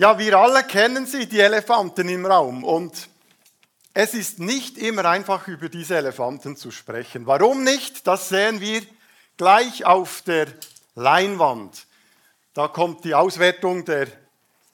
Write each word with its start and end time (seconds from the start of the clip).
Ja, 0.00 0.18
wir 0.18 0.38
alle 0.38 0.64
kennen 0.64 1.04
sie, 1.04 1.26
die 1.26 1.40
Elefanten 1.40 2.08
im 2.08 2.24
Raum. 2.24 2.64
Und 2.64 3.10
es 3.92 4.14
ist 4.14 4.38
nicht 4.38 4.78
immer 4.78 5.04
einfach, 5.04 5.46
über 5.46 5.68
diese 5.68 5.94
Elefanten 5.94 6.56
zu 6.56 6.70
sprechen. 6.70 7.26
Warum 7.26 7.64
nicht? 7.64 8.06
Das 8.06 8.30
sehen 8.30 8.62
wir 8.62 8.80
gleich 9.36 9.84
auf 9.84 10.22
der 10.22 10.46
Leinwand. 10.94 11.86
Da 12.54 12.68
kommt 12.68 13.04
die 13.04 13.14
Auswertung 13.14 13.84
der 13.84 14.08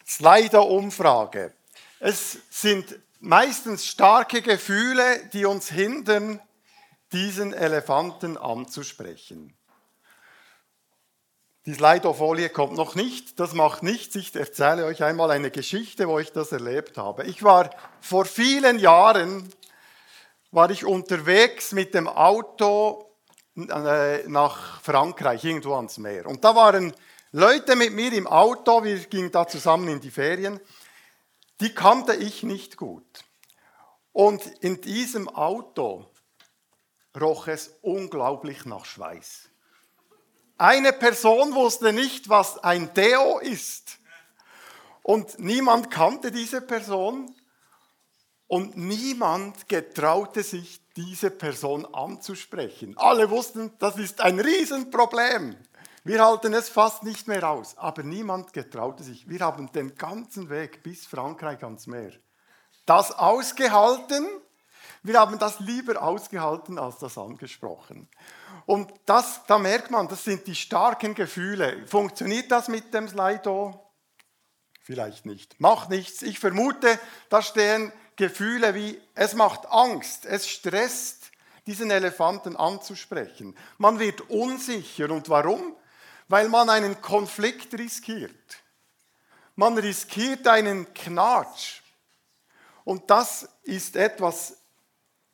Slider-Umfrage. 0.07 1.53
Es 1.99 2.39
sind 2.49 2.97
meistens 3.19 3.85
starke 3.85 4.43
Gefühle, 4.43 5.29
die 5.33 5.45
uns 5.45 5.69
hindern, 5.69 6.39
diesen 7.11 7.53
Elefanten 7.53 8.37
anzusprechen. 8.37 9.56
Die 11.67 11.75
Slido-Folie 11.75 12.49
kommt 12.49 12.75
noch 12.75 12.95
nicht, 12.95 13.41
das 13.41 13.53
macht 13.53 13.83
nichts. 13.83 14.15
Ich 14.15 14.33
erzähle 14.37 14.85
euch 14.85 15.03
einmal 15.03 15.33
eine 15.33 15.51
Geschichte, 15.51 16.07
wo 16.07 16.21
ich 16.21 16.31
das 16.31 16.53
erlebt 16.53 16.97
habe. 16.97 17.25
Ich 17.25 17.43
war 17.43 17.71
vor 18.01 18.25
vielen 18.25 18.79
Jahren, 18.79 19.53
war 20.53 20.71
ich 20.71 20.85
unterwegs 20.85 21.73
mit 21.73 21.93
dem 21.93 22.07
Auto 22.07 23.11
äh, 23.57 24.29
nach 24.29 24.81
Frankreich, 24.81 25.45
irgendwo 25.45 25.75
ans 25.75 25.99
Meer. 25.99 26.27
Und 26.27 26.45
da 26.45 26.55
waren 26.55 26.95
Leute 27.33 27.75
mit 27.75 27.93
mir 27.95 28.13
im 28.13 28.29
Auto, 28.29 28.85
wir 28.85 28.99
gingen 29.01 29.33
da 29.33 29.49
zusammen 29.49 29.89
in 29.89 30.01
die 30.01 30.13
Ferien, 30.13 30.61
die 31.61 31.75
kannte 31.75 32.15
ich 32.15 32.45
nicht 32.45 32.77
gut. 32.77 33.25
Und 34.13 34.47
in 34.61 34.81
diesem 34.81 35.29
Auto 35.29 36.07
roch 37.21 37.49
es 37.49 37.77
unglaublich 37.83 38.67
nach 38.67 38.85
Schweiß. 38.85 39.49
Eine 40.59 40.93
Person 40.93 41.55
wusste 41.55 41.93
nicht, 41.93 42.29
was 42.29 42.59
ein 42.59 42.93
Deo 42.95 43.39
ist. 43.39 43.99
Und 45.03 45.39
niemand 45.39 45.91
kannte 45.91 46.33
diese 46.33 46.61
Person. 46.61 47.35
Und 48.49 48.77
niemand 48.77 49.69
getraute 49.69 50.43
sich, 50.43 50.81
diese 50.97 51.31
Person 51.31 51.85
anzusprechen. 51.85 52.97
Alle 52.97 53.29
wussten, 53.29 53.73
das 53.79 53.99
ist 53.99 54.21
ein 54.21 54.39
Riesenproblem. 54.39 55.57
Wir 56.05 56.25
halten 56.25 56.55
es 56.55 56.69
fast 56.69 57.03
nicht 57.03 57.27
mehr 57.27 57.49
aus. 57.49 57.77
Aber 57.77 58.03
niemand 58.03 58.53
getraute 58.53 59.03
sich. 59.03 59.29
Wir 59.29 59.41
haben 59.41 59.71
den 59.73 59.97
ganzen 59.97 60.49
Weg 60.49 60.83
bis 60.83 61.07
Frankreich 61.07 61.63
ans 61.65 61.87
Meer 61.87 62.13
das 62.87 63.11
ausgehalten. 63.11 64.27
Wir 65.03 65.21
haben 65.21 65.39
das 65.39 65.61
lieber 65.61 66.01
ausgehalten 66.03 66.79
als 66.79 66.99
das 66.99 67.19
angesprochen. 67.19 68.09
Und 68.65 68.93
das, 69.05 69.43
da 69.47 69.59
merkt 69.59 69.91
man, 69.91 70.09
das 70.09 70.25
sind 70.25 70.47
die 70.47 70.55
starken 70.55 71.15
Gefühle. 71.15 71.87
Funktioniert 71.87 72.51
das 72.51 72.69
mit 72.69 72.93
dem 72.95 73.09
Slido? 73.09 73.93
Vielleicht 74.81 75.27
nicht. 75.27 75.61
Macht 75.61 75.91
nichts. 75.91 76.23
Ich 76.23 76.39
vermute, 76.39 76.99
da 77.29 77.43
stehen 77.43 77.93
Gefühle 78.17 78.75
wie, 78.75 79.01
es 79.15 79.35
macht 79.35 79.67
Angst, 79.67 80.25
es 80.25 80.49
stresst, 80.49 81.31
diesen 81.67 81.91
Elefanten 81.91 82.57
anzusprechen. 82.57 83.57
Man 83.79 83.99
wird 83.99 84.31
unsicher. 84.31 85.11
Und 85.11 85.29
warum? 85.29 85.77
Weil 86.29 86.49
man 86.49 86.71
einen 86.71 87.01
Konflikt 87.01 87.75
riskiert. 87.75 88.63
Man 89.57 89.77
riskiert 89.77 90.47
einen 90.47 90.93
Knatsch. 90.95 91.81
Und 92.85 93.11
das 93.11 93.49
ist 93.65 93.97
etwas 93.97 94.57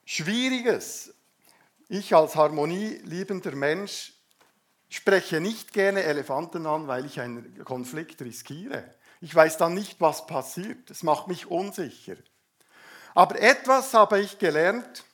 Schwieriges. 0.05 1.12
Ich 1.93 2.15
als 2.15 2.37
harmonieliebender 2.37 3.55
Mensch 3.55 4.15
spreche 4.89 5.43
nicht 5.43 5.75
gerne 5.75 6.05
Elefanten 6.05 6.65
an, 6.65 6.89
weil 6.89 7.05
ich 7.05 7.21
einen 7.21 7.63
Konflikt 7.67 8.23
riskiere. 8.23 8.95
Ich 9.21 9.35
weiß 9.35 9.59
dann 9.59 9.75
nicht, 9.75 10.01
was 10.01 10.27
passiert. 10.27 10.91
Es 10.91 11.03
macht 11.03 11.29
mich 11.29 11.51
unsicher. 11.51 12.17
Aber 13.13 13.39
etwas 13.39 13.93
habe 13.93 14.21
ich 14.21 14.39
gelernt. 14.39 15.05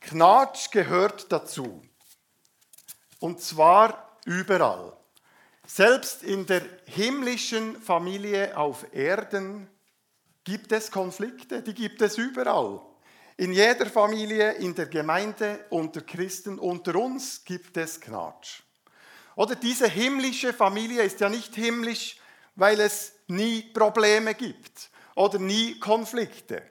Knatsch 0.00 0.70
gehört 0.70 1.32
dazu. 1.32 1.80
Und 3.18 3.40
zwar 3.40 4.18
überall. 4.26 4.94
Selbst 5.66 6.22
in 6.22 6.44
der 6.44 6.60
himmlischen 6.84 7.80
Familie 7.80 8.58
auf 8.58 8.92
Erden 8.92 9.70
gibt 10.44 10.70
es 10.70 10.90
Konflikte, 10.90 11.62
die 11.62 11.72
gibt 11.72 12.02
es 12.02 12.18
überall. 12.18 12.82
In 13.36 13.52
jeder 13.52 13.86
Familie, 13.86 14.52
in 14.52 14.74
der 14.74 14.86
Gemeinde, 14.86 15.64
unter 15.70 16.02
Christen, 16.02 16.58
unter 16.58 16.94
uns 16.94 17.44
gibt 17.44 17.76
es 17.76 18.00
Knatsch. 18.00 18.62
Oder 19.34 19.56
diese 19.56 19.88
himmlische 19.88 20.52
Familie 20.52 21.02
ist 21.02 21.18
ja 21.20 21.28
nicht 21.28 21.54
himmlisch, 21.54 22.18
weil 22.54 22.78
es 22.78 23.12
nie 23.26 23.62
Probleme 23.62 24.34
gibt 24.34 24.90
oder 25.16 25.40
nie 25.40 25.78
Konflikte. 25.80 26.62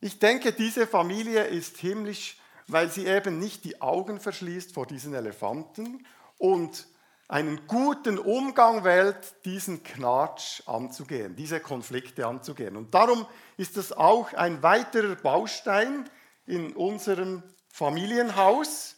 Ich 0.00 0.18
denke, 0.18 0.52
diese 0.52 0.88
Familie 0.88 1.44
ist 1.44 1.76
himmlisch, 1.76 2.36
weil 2.66 2.90
sie 2.90 3.06
eben 3.06 3.38
nicht 3.38 3.64
die 3.64 3.80
Augen 3.80 4.18
verschließt 4.18 4.74
vor 4.74 4.86
diesen 4.86 5.14
Elefanten 5.14 6.04
und 6.38 6.88
einen 7.32 7.66
guten 7.66 8.18
Umgang 8.18 8.84
wählt, 8.84 9.16
diesen 9.46 9.82
Knatsch 9.82 10.60
anzugehen, 10.66 11.34
diese 11.34 11.60
Konflikte 11.60 12.26
anzugehen. 12.26 12.76
Und 12.76 12.92
darum 12.92 13.26
ist 13.56 13.78
es 13.78 13.90
auch 13.90 14.34
ein 14.34 14.62
weiterer 14.62 15.14
Baustein 15.14 16.10
in 16.44 16.76
unserem 16.76 17.42
Familienhaus. 17.68 18.96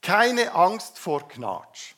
Keine 0.00 0.52
Angst 0.52 0.98
vor 0.98 1.28
Knatsch. 1.28 1.94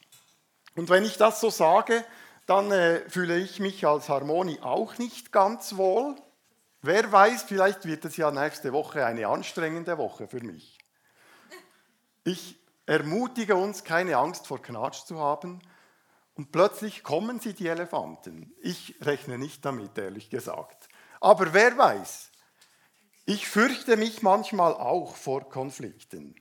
Und 0.76 0.90
wenn 0.90 1.06
ich 1.06 1.16
das 1.16 1.40
so 1.40 1.48
sage, 1.48 2.04
dann 2.44 2.70
äh, 2.70 3.08
fühle 3.08 3.38
ich 3.38 3.60
mich 3.60 3.86
als 3.86 4.10
Harmonie 4.10 4.60
auch 4.60 4.98
nicht 4.98 5.32
ganz 5.32 5.76
wohl. 5.78 6.16
Wer 6.82 7.10
weiß, 7.10 7.44
vielleicht 7.44 7.86
wird 7.86 8.04
es 8.04 8.18
ja 8.18 8.30
nächste 8.30 8.74
Woche 8.74 9.06
eine 9.06 9.26
anstrengende 9.26 9.96
Woche 9.96 10.28
für 10.28 10.44
mich. 10.44 10.76
Ich 12.24 12.58
ermutige 12.86 13.56
uns, 13.56 13.84
keine 13.84 14.16
Angst 14.16 14.46
vor 14.46 14.60
Knatsch 14.60 15.04
zu 15.04 15.18
haben. 15.18 15.60
Und 16.34 16.50
plötzlich 16.50 17.02
kommen 17.02 17.40
sie, 17.40 17.54
die 17.54 17.68
Elefanten. 17.68 18.52
Ich 18.60 18.96
rechne 19.00 19.38
nicht 19.38 19.64
damit, 19.64 19.96
ehrlich 19.98 20.30
gesagt. 20.30 20.88
Aber 21.20 21.54
wer 21.54 21.78
weiß, 21.78 22.30
ich 23.26 23.48
fürchte 23.48 23.96
mich 23.96 24.22
manchmal 24.22 24.74
auch 24.74 25.16
vor 25.16 25.48
Konflikten. 25.48 26.34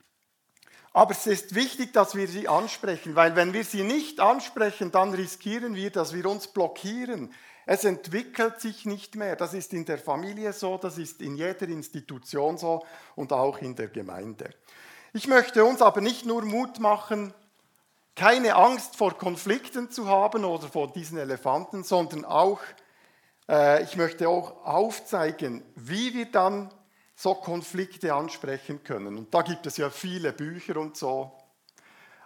Aber 0.92 1.12
es 1.12 1.26
ist 1.26 1.54
wichtig, 1.54 1.92
dass 1.92 2.14
wir 2.14 2.28
sie 2.28 2.46
ansprechen, 2.46 3.16
weil 3.16 3.34
wenn 3.34 3.52
wir 3.52 3.64
sie 3.64 3.82
nicht 3.82 4.20
ansprechen, 4.20 4.92
dann 4.92 5.12
riskieren 5.12 5.74
wir, 5.74 5.90
dass 5.90 6.12
wir 6.12 6.26
uns 6.26 6.48
blockieren. 6.48 7.32
Es 7.66 7.84
entwickelt 7.84 8.60
sich 8.60 8.84
nicht 8.84 9.16
mehr. 9.16 9.34
Das 9.34 9.54
ist 9.54 9.72
in 9.72 9.84
der 9.86 9.98
Familie 9.98 10.52
so, 10.52 10.76
das 10.76 10.98
ist 10.98 11.20
in 11.20 11.36
jeder 11.36 11.66
Institution 11.68 12.58
so 12.58 12.84
und 13.16 13.32
auch 13.32 13.58
in 13.58 13.74
der 13.74 13.88
Gemeinde. 13.88 14.50
Ich 15.16 15.28
möchte 15.28 15.64
uns 15.64 15.80
aber 15.80 16.00
nicht 16.00 16.26
nur 16.26 16.44
Mut 16.44 16.80
machen, 16.80 17.32
keine 18.16 18.56
Angst 18.56 18.96
vor 18.96 19.16
Konflikten 19.16 19.88
zu 19.88 20.08
haben 20.08 20.44
oder 20.44 20.66
vor 20.66 20.92
diesen 20.92 21.18
Elefanten, 21.18 21.84
sondern 21.84 22.24
auch, 22.24 22.58
äh, 23.48 23.84
ich 23.84 23.94
möchte 23.94 24.28
auch 24.28 24.66
aufzeigen, 24.66 25.62
wie 25.76 26.14
wir 26.14 26.32
dann 26.32 26.74
so 27.14 27.32
Konflikte 27.36 28.12
ansprechen 28.12 28.82
können. 28.82 29.16
Und 29.16 29.32
da 29.32 29.42
gibt 29.42 29.66
es 29.66 29.76
ja 29.76 29.88
viele 29.88 30.32
Bücher 30.32 30.78
und 30.78 30.96
so. 30.96 31.30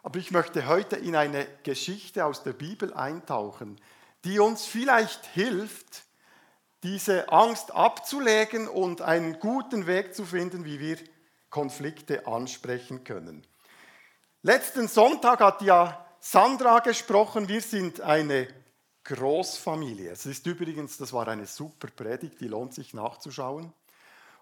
Aber 0.02 0.18
ich 0.18 0.30
möchte 0.30 0.66
heute 0.66 0.96
in 0.96 1.14
eine 1.14 1.46
Geschichte 1.64 2.24
aus 2.24 2.42
der 2.42 2.54
Bibel 2.54 2.94
eintauchen, 2.94 3.78
die 4.24 4.38
uns 4.38 4.64
vielleicht 4.64 5.26
hilft, 5.26 6.04
diese 6.82 7.28
Angst 7.28 7.70
abzulegen 7.74 8.66
und 8.66 9.02
einen 9.02 9.40
guten 9.40 9.86
Weg 9.86 10.14
zu 10.14 10.24
finden, 10.24 10.64
wie 10.64 10.80
wir 10.80 10.96
Konflikte 11.50 12.26
ansprechen 12.26 13.04
können. 13.04 13.46
Letzten 14.42 14.88
Sonntag 14.88 15.40
hat 15.40 15.62
ja 15.62 16.06
Sandra 16.20 16.80
gesprochen, 16.80 17.48
wir 17.48 17.60
sind 17.60 18.00
eine 18.00 18.48
Großfamilie. 19.04 20.10
Es 20.10 20.26
ist 20.26 20.46
übrigens, 20.46 20.98
das 20.98 21.12
war 21.12 21.26
eine 21.28 21.46
super 21.46 21.88
Predigt, 21.88 22.40
die 22.40 22.48
lohnt 22.48 22.74
sich 22.74 22.92
nachzuschauen. 22.94 23.72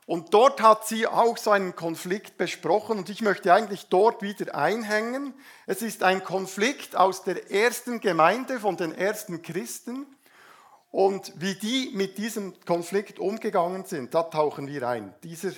Und 0.07 0.33
dort 0.35 0.63
hat 0.63 0.87
sie 0.87 1.07
auch 1.07 1.37
so 1.37 1.51
einen 1.51 1.75
Konflikt 1.75 2.39
besprochen 2.39 2.99
und 2.99 3.11
ich 3.11 3.23
möchte 3.23 3.53
eigentlich 3.53 3.87
dort 3.87 4.23
wieder 4.23 4.55
einhängen. 4.55 5.35
Es 5.67 5.83
ist 5.83 6.05
ein 6.05 6.23
Konflikt 6.23 6.95
aus 6.95 7.25
der 7.25 7.51
ersten 7.51 8.01
Gemeinde 8.01 8.61
von 8.61 8.77
den 8.77 8.93
ersten 8.93 9.43
Christen 9.43 10.07
und 10.93 11.33
wie 11.37 11.57
die 11.57 11.91
mit 11.93 12.19
diesem 12.19 12.55
Konflikt 12.65 13.19
umgegangen 13.19 13.85
sind, 13.85 14.15
da 14.15 14.23
tauchen 14.23 14.69
wir 14.69 14.89
ein. 14.89 15.13
Dieser 15.25 15.51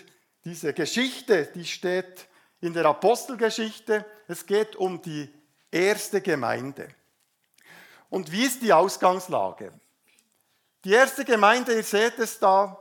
diese 0.49 0.73
Geschichte, 0.73 1.45
die 1.55 1.67
steht 1.67 2.27
in 2.63 2.73
der 2.73 2.87
Apostelgeschichte. 2.87 4.07
Es 4.29 4.47
geht 4.47 4.77
um 4.77 5.03
die 5.03 5.31
erste 5.71 6.23
Gemeinde. 6.23 6.89
Und 8.09 8.33
wie 8.33 8.47
ist 8.47 8.63
die 8.63 8.73
Ausgangslage? 8.73 9.71
Die 10.85 10.93
erste 10.93 11.27
Gemeinde, 11.27 11.75
ihr 11.75 11.83
seht 11.83 12.19
es 12.19 12.39
da, 12.39 12.81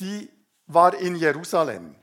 die 0.00 0.28
war 0.66 0.96
in 0.96 1.14
Jerusalem. 1.14 1.94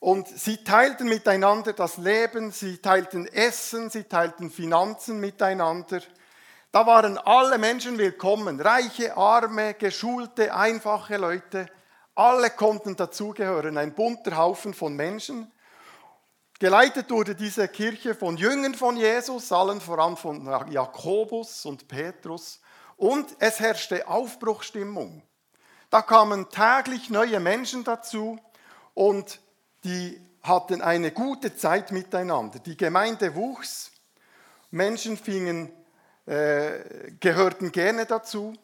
Und 0.00 0.28
sie 0.28 0.64
teilten 0.64 1.06
miteinander 1.06 1.74
das 1.74 1.98
Leben, 1.98 2.52
sie 2.52 2.78
teilten 2.78 3.26
Essen, 3.26 3.90
sie 3.90 4.04
teilten 4.04 4.50
Finanzen 4.50 5.20
miteinander. 5.20 6.00
Da 6.72 6.86
waren 6.86 7.18
alle 7.18 7.58
Menschen 7.58 7.98
willkommen, 7.98 8.58
reiche, 8.62 9.14
arme, 9.14 9.74
geschulte, 9.74 10.54
einfache 10.54 11.18
Leute. 11.18 11.68
Alle 12.14 12.50
konnten 12.50 12.94
dazugehören, 12.94 13.78
ein 13.78 13.94
bunter 13.94 14.36
Haufen 14.36 14.74
von 14.74 14.94
Menschen. 14.94 15.50
Geleitet 16.58 17.10
wurde 17.10 17.34
diese 17.34 17.66
Kirche 17.68 18.14
von 18.14 18.36
Jüngern 18.36 18.74
von 18.74 18.96
Jesus, 18.96 19.50
allen 19.50 19.80
voran 19.80 20.16
von 20.16 20.46
Jakobus 20.70 21.64
und 21.64 21.88
Petrus. 21.88 22.60
Und 22.96 23.34
es 23.38 23.60
herrschte 23.60 24.06
Aufbruchstimmung. 24.06 25.22
Da 25.90 26.02
kamen 26.02 26.48
täglich 26.50 27.10
neue 27.10 27.40
Menschen 27.40 27.82
dazu 27.82 28.38
und 28.94 29.40
die 29.84 30.20
hatten 30.42 30.82
eine 30.82 31.12
gute 31.12 31.56
Zeit 31.56 31.92
miteinander. 31.92 32.58
Die 32.58 32.76
Gemeinde 32.76 33.34
wuchs, 33.34 33.90
Menschen 34.70 35.16
fingen, 35.16 35.72
äh, 36.26 37.12
gehörten 37.20 37.72
gerne 37.72 38.06
dazu 38.06 38.54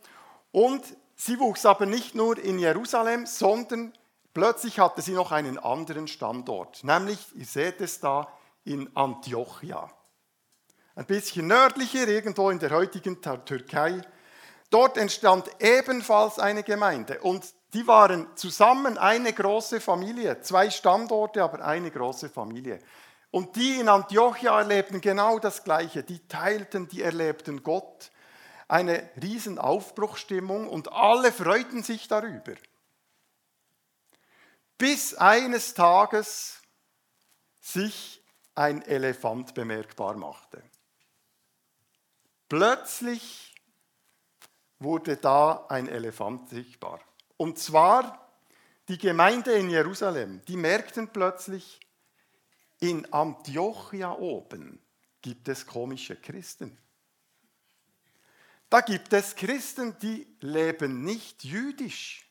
und 0.53 0.85
sie 1.19 1.39
wuchs 1.39 1.67
aber 1.67 1.85
nicht 1.85 2.15
nur 2.15 2.39
in 2.39 2.59
Jerusalem, 2.59 3.27
sondern 3.27 3.93
plötzlich 4.33 4.79
hatte 4.79 5.03
sie 5.03 5.13
noch 5.13 5.33
einen 5.33 5.59
anderen 5.59 6.09
Standort, 6.09 6.83
nämlich, 6.85 7.19
ihr 7.35 7.45
seht 7.45 7.83
es 7.83 8.01
da, 8.01 8.29
in 8.65 8.89
Antiochia. 8.97 9.91
Ein 10.95 11.07
bisschen 11.07 11.47
nördlicher, 11.47 12.09
irgendwo 12.09 12.51
in 12.51 12.59
der 12.59 12.71
heutigen 12.71 13.21
Türkei. 13.23 14.01
Dort 14.71 14.97
entstand 14.97 15.49
ebenfalls 15.61 16.39
eine 16.39 16.63
Gemeinde 16.63 17.21
und 17.21 17.45
die 17.73 17.87
waren 17.87 18.27
zusammen 18.35 18.97
eine 18.97 19.33
große 19.33 19.81
Familie, 19.81 20.41
zwei 20.41 20.71
Standorte, 20.71 21.43
aber 21.43 21.65
eine 21.65 21.91
große 21.91 22.31
Familie. 22.31 22.81
Und 23.31 23.57
die 23.57 23.79
in 23.79 23.89
Antiochia 23.89 24.59
erlebten 24.59 25.01
genau 25.01 25.39
das 25.39 25.63
Gleiche. 25.63 26.03
Die 26.03 26.27
teilten, 26.27 26.89
die 26.89 27.03
erlebten 27.03 27.63
Gott. 27.63 28.11
Eine 28.69 29.11
riesen 29.21 29.59
Aufbruchstimmung 29.59 30.69
und 30.69 30.93
alle 30.93 31.33
freuten 31.33 31.83
sich 31.83 32.07
darüber. 32.07 32.55
Bis 34.77 35.15
eines 35.15 35.75
Tages 35.75 36.61
sich 37.61 38.23
ein 38.55 38.83
Elefant 38.83 39.55
bemerkbar 39.55 40.17
machte. 40.17 40.63
Plötzlich 42.49 43.55
wurde 44.79 45.17
da 45.17 45.67
ein 45.69 45.89
Elefant 45.89 46.49
sichtbar. 46.51 47.01
Und 47.37 47.59
zwar 47.59 48.29
die 48.89 48.99
Gemeinde 48.99 49.53
in 49.53 49.71
Jerusalem, 49.71 50.43
die 50.47 50.57
merkten 50.57 51.09
plötzlich, 51.09 51.81
in 52.81 53.13
Antiochia 53.13 54.13
oben 54.13 54.81
gibt 55.21 55.49
es 55.49 55.67
komische 55.67 56.17
Christen. 56.17 56.79
Da 58.71 58.81
gibt 58.83 59.13
es 59.13 59.35
Christen, 59.35 59.97
die 60.01 60.27
leben 60.41 61.03
nicht 61.03 61.45
jüdisch. 61.45 62.31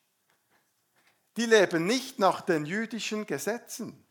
Die 1.36 1.46
leben 1.46 1.86
nicht 1.86 2.18
nach 2.18 2.40
den 2.40 2.64
jüdischen 2.64 3.26
Gesetzen. 3.26 4.06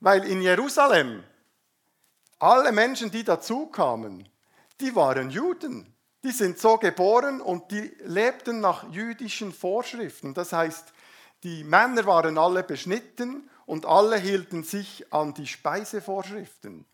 Weil 0.00 0.24
in 0.24 0.42
Jerusalem 0.42 1.24
alle 2.38 2.72
Menschen, 2.72 3.10
die 3.10 3.24
dazukamen, 3.24 4.28
die 4.80 4.94
waren 4.96 5.30
Juden. 5.30 5.94
Die 6.24 6.32
sind 6.32 6.58
so 6.58 6.76
geboren 6.76 7.40
und 7.40 7.70
die 7.70 7.94
lebten 8.04 8.60
nach 8.60 8.90
jüdischen 8.90 9.52
Vorschriften. 9.52 10.34
Das 10.34 10.52
heißt, 10.52 10.92
die 11.42 11.64
Männer 11.64 12.06
waren 12.06 12.38
alle 12.38 12.62
beschnitten 12.62 13.48
und 13.66 13.86
alle 13.86 14.16
hielten 14.16 14.62
sich 14.62 15.12
an 15.12 15.34
die 15.34 15.46
Speisevorschriften. 15.46 16.84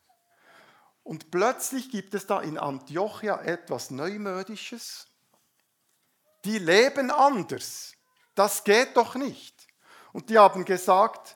Und 1.08 1.30
plötzlich 1.30 1.90
gibt 1.90 2.12
es 2.12 2.26
da 2.26 2.42
in 2.42 2.58
Antiochia 2.58 3.40
etwas 3.40 3.90
Neumodisches. 3.90 5.06
Die 6.44 6.58
leben 6.58 7.10
anders. 7.10 7.94
Das 8.34 8.62
geht 8.62 8.94
doch 8.94 9.14
nicht. 9.14 9.56
Und 10.12 10.28
die 10.28 10.36
haben 10.36 10.66
gesagt, 10.66 11.34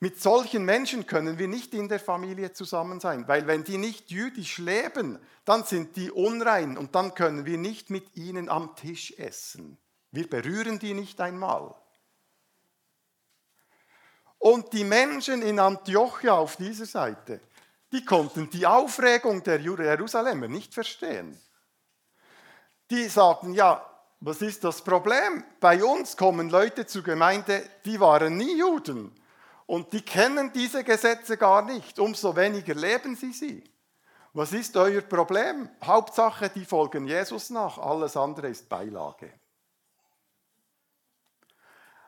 mit 0.00 0.20
solchen 0.20 0.64
Menschen 0.64 1.06
können 1.06 1.38
wir 1.38 1.46
nicht 1.46 1.72
in 1.72 1.88
der 1.88 2.00
Familie 2.00 2.52
zusammen 2.52 2.98
sein, 2.98 3.28
weil 3.28 3.46
wenn 3.46 3.62
die 3.62 3.78
nicht 3.78 4.10
jüdisch 4.10 4.58
leben, 4.58 5.20
dann 5.44 5.62
sind 5.62 5.94
die 5.94 6.10
unrein 6.10 6.76
und 6.76 6.96
dann 6.96 7.14
können 7.14 7.46
wir 7.46 7.58
nicht 7.58 7.90
mit 7.90 8.16
ihnen 8.16 8.48
am 8.48 8.74
Tisch 8.74 9.12
essen. 9.18 9.78
Wir 10.10 10.28
berühren 10.28 10.80
die 10.80 10.94
nicht 10.94 11.20
einmal. 11.20 11.76
Und 14.40 14.72
die 14.72 14.82
Menschen 14.82 15.42
in 15.42 15.60
Antiochia 15.60 16.32
auf 16.32 16.56
dieser 16.56 16.86
Seite, 16.86 17.40
die 17.92 18.04
konnten 18.04 18.48
die 18.50 18.66
Aufregung 18.66 19.42
der 19.42 19.60
Jerusalemer 19.60 20.48
nicht 20.48 20.74
verstehen. 20.74 21.38
Die 22.90 23.08
sagten, 23.08 23.52
ja, 23.52 23.86
was 24.20 24.40
ist 24.40 24.64
das 24.64 24.82
Problem? 24.82 25.44
Bei 25.60 25.82
uns 25.84 26.16
kommen 26.16 26.48
Leute 26.48 26.86
zur 26.86 27.02
Gemeinde, 27.02 27.68
die 27.84 28.00
waren 28.00 28.36
nie 28.36 28.58
Juden 28.58 29.14
und 29.66 29.92
die 29.92 30.02
kennen 30.02 30.52
diese 30.52 30.84
Gesetze 30.84 31.36
gar 31.36 31.62
nicht, 31.62 31.98
umso 31.98 32.34
weniger 32.34 32.74
leben 32.74 33.16
sie 33.16 33.32
sie. 33.32 33.64
Was 34.32 34.52
ist 34.52 34.76
euer 34.76 35.02
Problem? 35.02 35.68
Hauptsache, 35.84 36.48
die 36.48 36.64
folgen 36.64 37.06
Jesus 37.06 37.50
nach, 37.50 37.78
alles 37.78 38.16
andere 38.16 38.48
ist 38.48 38.68
Beilage. 38.68 39.32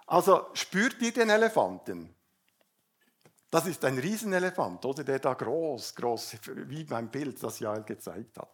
Also 0.07 0.47
spürt 0.55 1.01
ihr 1.03 1.13
den 1.13 1.31
Elefanten? 1.31 2.15
Das 3.51 3.67
ist 3.67 3.85
ein 3.85 3.99
Riesenelefant, 3.99 4.85
oder 4.85 5.05
der 5.05 5.19
da 5.19 5.35
groß, 5.35 5.95
groß, 5.95 6.37
wie 6.67 6.85
beim 6.85 7.09
Bild, 7.09 7.43
das 7.43 7.61
Jael 7.61 7.85
gezeigt 7.85 8.37
hat. 8.39 8.51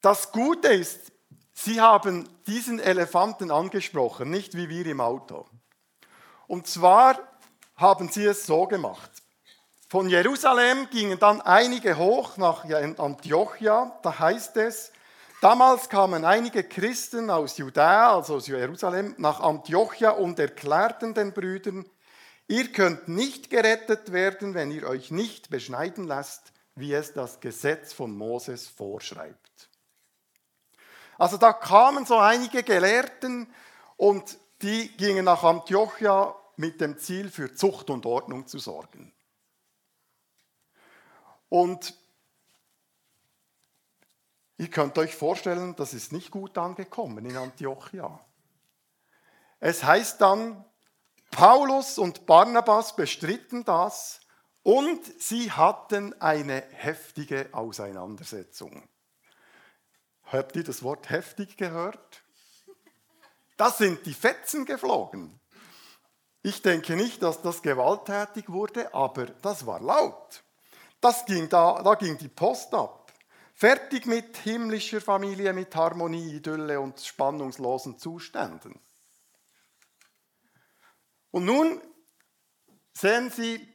Das 0.00 0.32
Gute 0.32 0.68
ist, 0.68 1.12
sie 1.52 1.80
haben 1.80 2.28
diesen 2.46 2.78
Elefanten 2.78 3.50
angesprochen, 3.50 4.30
nicht 4.30 4.54
wie 4.54 4.68
wir 4.68 4.86
im 4.86 5.00
Auto. 5.00 5.46
Und 6.46 6.66
zwar 6.66 7.18
haben 7.76 8.08
sie 8.08 8.24
es 8.24 8.46
so 8.46 8.66
gemacht. 8.66 9.10
Von 9.88 10.08
Jerusalem 10.08 10.88
gingen 10.90 11.18
dann 11.18 11.40
einige 11.40 11.96
hoch 11.96 12.36
nach 12.36 12.64
Antiochia, 12.64 13.98
da 14.02 14.18
heißt 14.18 14.56
es, 14.58 14.92
damals 15.40 15.88
kamen 15.88 16.24
einige 16.24 16.62
Christen 16.62 17.30
aus 17.30 17.56
Judäa, 17.56 18.14
also 18.14 18.36
aus 18.36 18.46
Jerusalem, 18.46 19.14
nach 19.16 19.40
Antiochia 19.40 20.10
und 20.10 20.38
erklärten 20.38 21.14
den 21.14 21.32
Brüdern, 21.32 21.86
ihr 22.48 22.72
könnt 22.72 23.08
nicht 23.08 23.50
gerettet 23.50 24.12
werden, 24.12 24.54
wenn 24.54 24.72
ihr 24.72 24.88
euch 24.88 25.10
nicht 25.10 25.50
beschneiden 25.50 26.04
lasst, 26.04 26.52
wie 26.74 26.92
es 26.92 27.12
das 27.12 27.40
Gesetz 27.40 27.92
von 27.92 28.16
Moses 28.16 28.66
vorschreibt. 28.66 29.68
Also 31.18 31.36
da 31.36 31.52
kamen 31.52 32.06
so 32.06 32.16
einige 32.18 32.62
Gelehrten 32.62 33.52
und 33.96 34.38
die 34.62 34.88
gingen 34.96 35.24
nach 35.24 35.42
Antiochia 35.42 36.34
mit 36.56 36.80
dem 36.80 36.98
Ziel, 36.98 37.30
für 37.30 37.54
Zucht 37.54 37.90
und 37.90 38.06
Ordnung 38.06 38.46
zu 38.46 38.58
sorgen. 38.58 39.12
Und 41.48 41.94
ihr 44.56 44.68
könnt 44.70 44.98
euch 44.98 45.14
vorstellen, 45.14 45.74
das 45.76 45.94
ist 45.94 46.12
nicht 46.12 46.30
gut 46.30 46.58
angekommen 46.58 47.24
in 47.24 47.36
Antiochia. 47.36 48.20
Es 49.60 49.82
heißt 49.82 50.20
dann, 50.20 50.64
Paulus 51.30 51.98
und 51.98 52.26
Barnabas 52.26 52.96
bestritten 52.96 53.64
das 53.64 54.20
und 54.62 55.00
sie 55.20 55.50
hatten 55.52 56.20
eine 56.20 56.64
heftige 56.72 57.48
Auseinandersetzung. 57.52 58.88
Habt 60.24 60.56
ihr 60.56 60.64
das 60.64 60.82
Wort 60.82 61.08
heftig 61.10 61.56
gehört? 61.56 62.22
Da 63.56 63.70
sind 63.70 64.04
die 64.06 64.14
Fetzen 64.14 64.64
geflogen. 64.64 65.40
Ich 66.42 66.62
denke 66.62 66.96
nicht, 66.96 67.22
dass 67.22 67.42
das 67.42 67.62
gewalttätig 67.62 68.48
wurde, 68.48 68.94
aber 68.94 69.26
das 69.26 69.66
war 69.66 69.80
laut. 69.80 70.44
Das 71.00 71.24
ging 71.26 71.48
da, 71.48 71.82
da 71.82 71.94
ging 71.94 72.18
die 72.18 72.28
Post 72.28 72.74
ab. 72.74 73.12
Fertig 73.54 74.06
mit 74.06 74.36
himmlischer 74.36 75.00
Familie, 75.00 75.52
mit 75.52 75.74
Harmonie, 75.74 76.36
Idylle 76.36 76.80
und 76.80 77.00
spannungslosen 77.00 77.98
Zuständen. 77.98 78.78
Und 81.30 81.44
nun 81.44 81.80
sehen 82.92 83.30
Sie, 83.30 83.66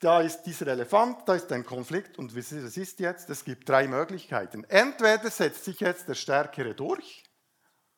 da 0.00 0.22
ist 0.22 0.42
dieser 0.44 0.68
Elefant, 0.68 1.28
da 1.28 1.34
ist 1.34 1.52
ein 1.52 1.64
Konflikt 1.64 2.18
und 2.18 2.34
was 2.34 2.52
ist 2.52 3.00
jetzt? 3.00 3.28
Es 3.28 3.44
gibt 3.44 3.68
drei 3.68 3.86
Möglichkeiten. 3.86 4.64
Entweder 4.64 5.30
setzt 5.30 5.64
sich 5.64 5.80
jetzt 5.80 6.08
der 6.08 6.14
Stärkere 6.14 6.74
durch 6.74 7.22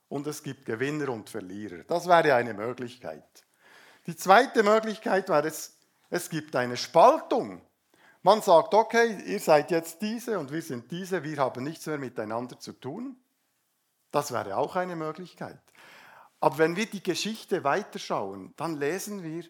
und 0.09 0.27
es 0.27 0.43
gibt 0.43 0.67
Gewinner 0.67 1.11
und 1.11 1.31
Verlierer. 1.31 1.85
Das 1.85 2.09
wäre 2.09 2.35
eine 2.35 2.55
Möglichkeit. 2.55 3.25
Die 4.07 4.17
zweite 4.17 4.65
Möglichkeit 4.65 5.29
wäre 5.29 5.47
es, 5.47 5.79
es 6.11 6.29
gibt 6.29 6.57
eine 6.57 6.77
Spaltung. 6.77 7.63
Man 8.23 8.43
sagt, 8.43 8.75
okay, 8.75 9.23
ihr 9.27 9.41
seid 9.41 9.71
jetzt 9.71 10.03
diese 10.03 10.39
und 10.39 10.51
wir 10.51 10.63
sind 10.63 10.91
diese, 10.91 11.23
wir 11.23 11.39
haben 11.39 11.63
nichts 11.63 11.87
mehr 11.87 11.99
miteinander 11.99 12.59
zu 12.59 12.73
tun. 12.73 13.17
Das 14.11 14.33
wäre 14.33 14.57
auch 14.57 14.75
eine 14.75 14.97
Möglichkeit. 14.97 15.61
Aber 16.43 16.59
wenn 16.59 16.75
wir 16.75 16.87
die 16.87 17.05
Geschichte 17.05 17.63
weiterschauen, 17.63 18.53
dann 18.57 18.77
lesen 18.77 19.23
wir, 19.23 19.45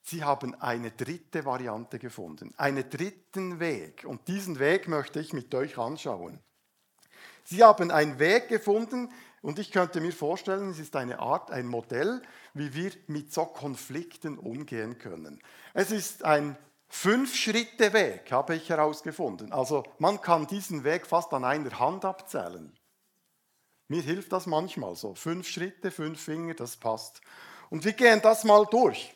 sie 0.00 0.24
haben 0.24 0.54
eine 0.54 0.90
dritte 0.90 1.44
Variante 1.44 1.98
gefunden, 1.98 2.54
einen 2.56 2.88
dritten 2.88 3.60
Weg. 3.60 4.06
Und 4.06 4.26
diesen 4.28 4.58
Weg 4.58 4.88
möchte 4.88 5.20
ich 5.20 5.34
mit 5.34 5.54
euch 5.54 5.76
anschauen. 5.76 6.40
Sie 7.44 7.62
haben 7.62 7.90
einen 7.90 8.18
Weg 8.18 8.48
gefunden 8.48 9.12
und 9.42 9.58
ich 9.58 9.70
könnte 9.70 10.00
mir 10.00 10.12
vorstellen, 10.12 10.70
es 10.70 10.78
ist 10.78 10.96
eine 10.96 11.18
Art, 11.18 11.50
ein 11.50 11.66
Modell, 11.66 12.22
wie 12.54 12.72
wir 12.72 12.92
mit 13.08 13.30
so 13.30 13.44
Konflikten 13.44 14.38
umgehen 14.38 14.96
können. 14.96 15.42
Es 15.74 15.90
ist 15.90 16.24
ein 16.24 16.56
Fünf-Schritte-Weg, 16.88 18.32
habe 18.32 18.54
ich 18.54 18.70
herausgefunden. 18.70 19.52
Also 19.52 19.84
man 19.98 20.22
kann 20.22 20.46
diesen 20.46 20.82
Weg 20.82 21.06
fast 21.06 21.30
an 21.34 21.44
einer 21.44 21.78
Hand 21.78 22.06
abzählen. 22.06 22.72
Mir 23.88 24.02
hilft 24.02 24.32
das 24.32 24.46
manchmal 24.46 24.94
so. 24.94 25.14
Fünf 25.14 25.48
Schritte, 25.48 25.90
fünf 25.90 26.20
Finger, 26.20 26.54
das 26.54 26.76
passt. 26.76 27.20
Und 27.70 27.84
wir 27.84 27.92
gehen 27.92 28.20
das 28.22 28.44
mal 28.44 28.66
durch. 28.66 29.14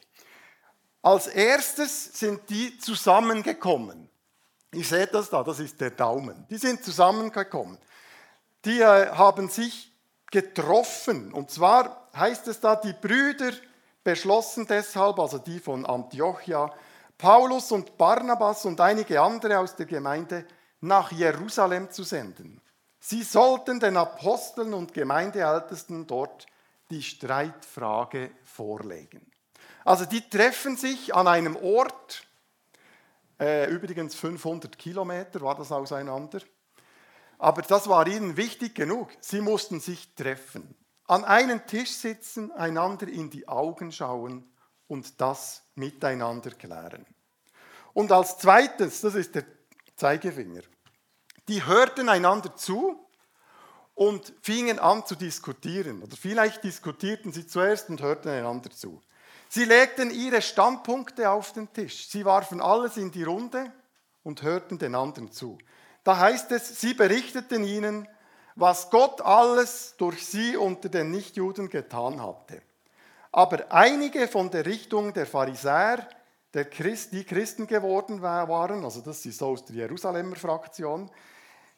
Als 1.02 1.26
erstes 1.26 2.18
sind 2.18 2.48
die 2.48 2.78
zusammengekommen. 2.78 4.08
Ihr 4.72 4.84
seht 4.84 5.12
das 5.12 5.28
da, 5.28 5.42
das 5.42 5.60
ist 5.60 5.80
der 5.80 5.90
Daumen. 5.90 6.46
Die 6.48 6.56
sind 6.56 6.82
zusammengekommen. 6.82 7.76
Die 8.64 8.80
äh, 8.80 9.10
haben 9.10 9.48
sich 9.48 9.92
getroffen. 10.30 11.32
Und 11.34 11.50
zwar 11.50 12.08
heißt 12.16 12.48
es 12.48 12.60
da, 12.60 12.76
die 12.76 12.94
Brüder 12.94 13.52
beschlossen 14.02 14.66
deshalb, 14.66 15.18
also 15.18 15.38
die 15.38 15.60
von 15.60 15.84
Antiochia, 15.84 16.72
Paulus 17.18 17.70
und 17.72 17.98
Barnabas 17.98 18.64
und 18.64 18.80
einige 18.80 19.20
andere 19.20 19.58
aus 19.58 19.76
der 19.76 19.86
Gemeinde 19.86 20.46
nach 20.80 21.12
Jerusalem 21.12 21.90
zu 21.90 22.04
senden. 22.04 22.61
Sie 23.04 23.24
sollten 23.24 23.80
den 23.80 23.96
Aposteln 23.96 24.72
und 24.72 24.94
Gemeindeältesten 24.94 26.06
dort 26.06 26.46
die 26.88 27.02
Streitfrage 27.02 28.30
vorlegen. 28.44 29.28
Also 29.84 30.04
die 30.04 30.30
treffen 30.30 30.76
sich 30.76 31.12
an 31.12 31.26
einem 31.26 31.56
Ort, 31.56 32.24
äh, 33.40 33.68
übrigens 33.68 34.14
500 34.14 34.78
Kilometer 34.78 35.40
war 35.40 35.56
das 35.56 35.72
auseinander, 35.72 36.42
aber 37.38 37.62
das 37.62 37.88
war 37.88 38.06
ihnen 38.06 38.36
wichtig 38.36 38.76
genug. 38.76 39.08
Sie 39.20 39.40
mussten 39.40 39.80
sich 39.80 40.14
treffen, 40.14 40.72
an 41.08 41.24
einen 41.24 41.66
Tisch 41.66 41.90
sitzen, 41.90 42.52
einander 42.52 43.08
in 43.08 43.30
die 43.30 43.48
Augen 43.48 43.90
schauen 43.90 44.48
und 44.86 45.20
das 45.20 45.64
miteinander 45.74 46.52
klären. 46.52 47.04
Und 47.94 48.12
als 48.12 48.38
zweites, 48.38 49.00
das 49.00 49.16
ist 49.16 49.34
der 49.34 49.44
Zeigefinger, 49.96 50.62
die 51.52 51.66
hörten 51.66 52.08
einander 52.08 52.56
zu 52.56 52.98
und 53.94 54.32
fingen 54.40 54.78
an 54.78 55.04
zu 55.04 55.14
diskutieren. 55.14 56.02
Oder 56.02 56.16
vielleicht 56.16 56.64
diskutierten 56.64 57.30
sie 57.30 57.46
zuerst 57.46 57.90
und 57.90 58.00
hörten 58.00 58.30
einander 58.30 58.70
zu. 58.70 59.02
Sie 59.50 59.66
legten 59.66 60.10
ihre 60.10 60.40
Standpunkte 60.40 61.28
auf 61.28 61.52
den 61.52 61.70
Tisch. 61.70 62.08
Sie 62.08 62.24
warfen 62.24 62.62
alles 62.62 62.96
in 62.96 63.10
die 63.10 63.24
Runde 63.24 63.70
und 64.22 64.40
hörten 64.40 64.78
den 64.78 64.94
anderen 64.94 65.30
zu. 65.30 65.58
Da 66.04 66.16
heißt 66.16 66.50
es, 66.52 66.80
sie 66.80 66.94
berichteten 66.94 67.64
ihnen, 67.64 68.08
was 68.56 68.88
Gott 68.88 69.20
alles 69.20 69.94
durch 69.98 70.26
sie 70.26 70.56
unter 70.56 70.88
den 70.88 71.10
Nichtjuden 71.10 71.68
getan 71.68 72.22
hatte. 72.22 72.62
Aber 73.30 73.70
einige 73.70 74.26
von 74.26 74.50
der 74.50 74.64
Richtung 74.64 75.12
der 75.12 75.26
Pharisäer, 75.26 76.08
der 76.54 76.64
Christ, 76.64 77.12
die 77.12 77.24
Christen 77.24 77.66
geworden 77.66 78.22
waren, 78.22 78.84
also 78.84 79.02
das 79.02 79.24
ist 79.26 79.42
aus 79.42 79.66
der 79.66 79.76
Jerusalemer 79.76 80.36
Fraktion, 80.36 81.10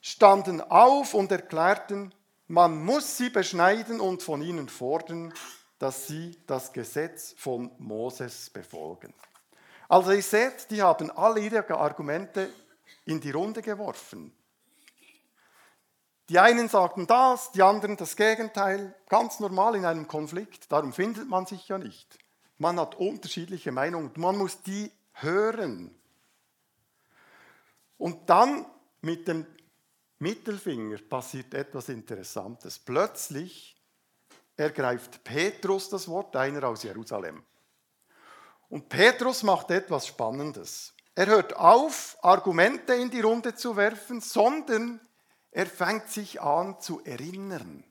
standen 0.06 0.60
auf 0.60 1.14
und 1.14 1.32
erklärten, 1.32 2.14
man 2.46 2.84
muss 2.84 3.16
sie 3.16 3.30
beschneiden 3.30 4.00
und 4.00 4.22
von 4.22 4.42
ihnen 4.42 4.68
fordern, 4.68 5.32
dass 5.78 6.06
sie 6.06 6.36
das 6.46 6.74
Gesetz 6.74 7.34
von 7.38 7.70
Moses 7.78 8.50
befolgen. 8.50 9.14
Also 9.88 10.12
ihr 10.12 10.22
seht, 10.22 10.70
die 10.70 10.82
haben 10.82 11.10
alle 11.10 11.40
ihre 11.40 11.78
Argumente 11.78 12.50
in 13.06 13.18
die 13.18 13.30
Runde 13.30 13.62
geworfen. 13.62 14.34
Die 16.28 16.38
einen 16.38 16.68
sagten 16.68 17.06
das, 17.06 17.52
die 17.52 17.62
anderen 17.62 17.96
das 17.96 18.14
Gegenteil. 18.14 18.94
Ganz 19.08 19.40
normal 19.40 19.74
in 19.74 19.86
einem 19.86 20.06
Konflikt. 20.06 20.70
Darum 20.70 20.92
findet 20.92 21.30
man 21.30 21.46
sich 21.46 21.66
ja 21.68 21.78
nicht. 21.78 22.18
Man 22.58 22.78
hat 22.78 22.94
unterschiedliche 22.94 23.72
Meinungen. 23.72 24.10
Man 24.16 24.36
muss 24.36 24.60
die 24.60 24.92
hören. 25.14 25.98
Und 27.96 28.28
dann 28.28 28.66
mit 29.00 29.28
dem 29.28 29.46
Mittelfinger 30.24 30.96
passiert 31.02 31.52
etwas 31.52 31.90
Interessantes. 31.90 32.78
Plötzlich 32.78 33.76
ergreift 34.56 35.22
Petrus 35.22 35.90
das 35.90 36.08
Wort, 36.08 36.34
einer 36.34 36.64
aus 36.64 36.82
Jerusalem. 36.82 37.44
Und 38.70 38.88
Petrus 38.88 39.42
macht 39.42 39.70
etwas 39.70 40.06
Spannendes. 40.06 40.94
Er 41.14 41.26
hört 41.26 41.54
auf, 41.56 42.16
Argumente 42.22 42.94
in 42.94 43.10
die 43.10 43.20
Runde 43.20 43.54
zu 43.54 43.76
werfen, 43.76 44.22
sondern 44.22 44.98
er 45.50 45.66
fängt 45.66 46.08
sich 46.08 46.40
an 46.40 46.80
zu 46.80 47.04
erinnern 47.04 47.84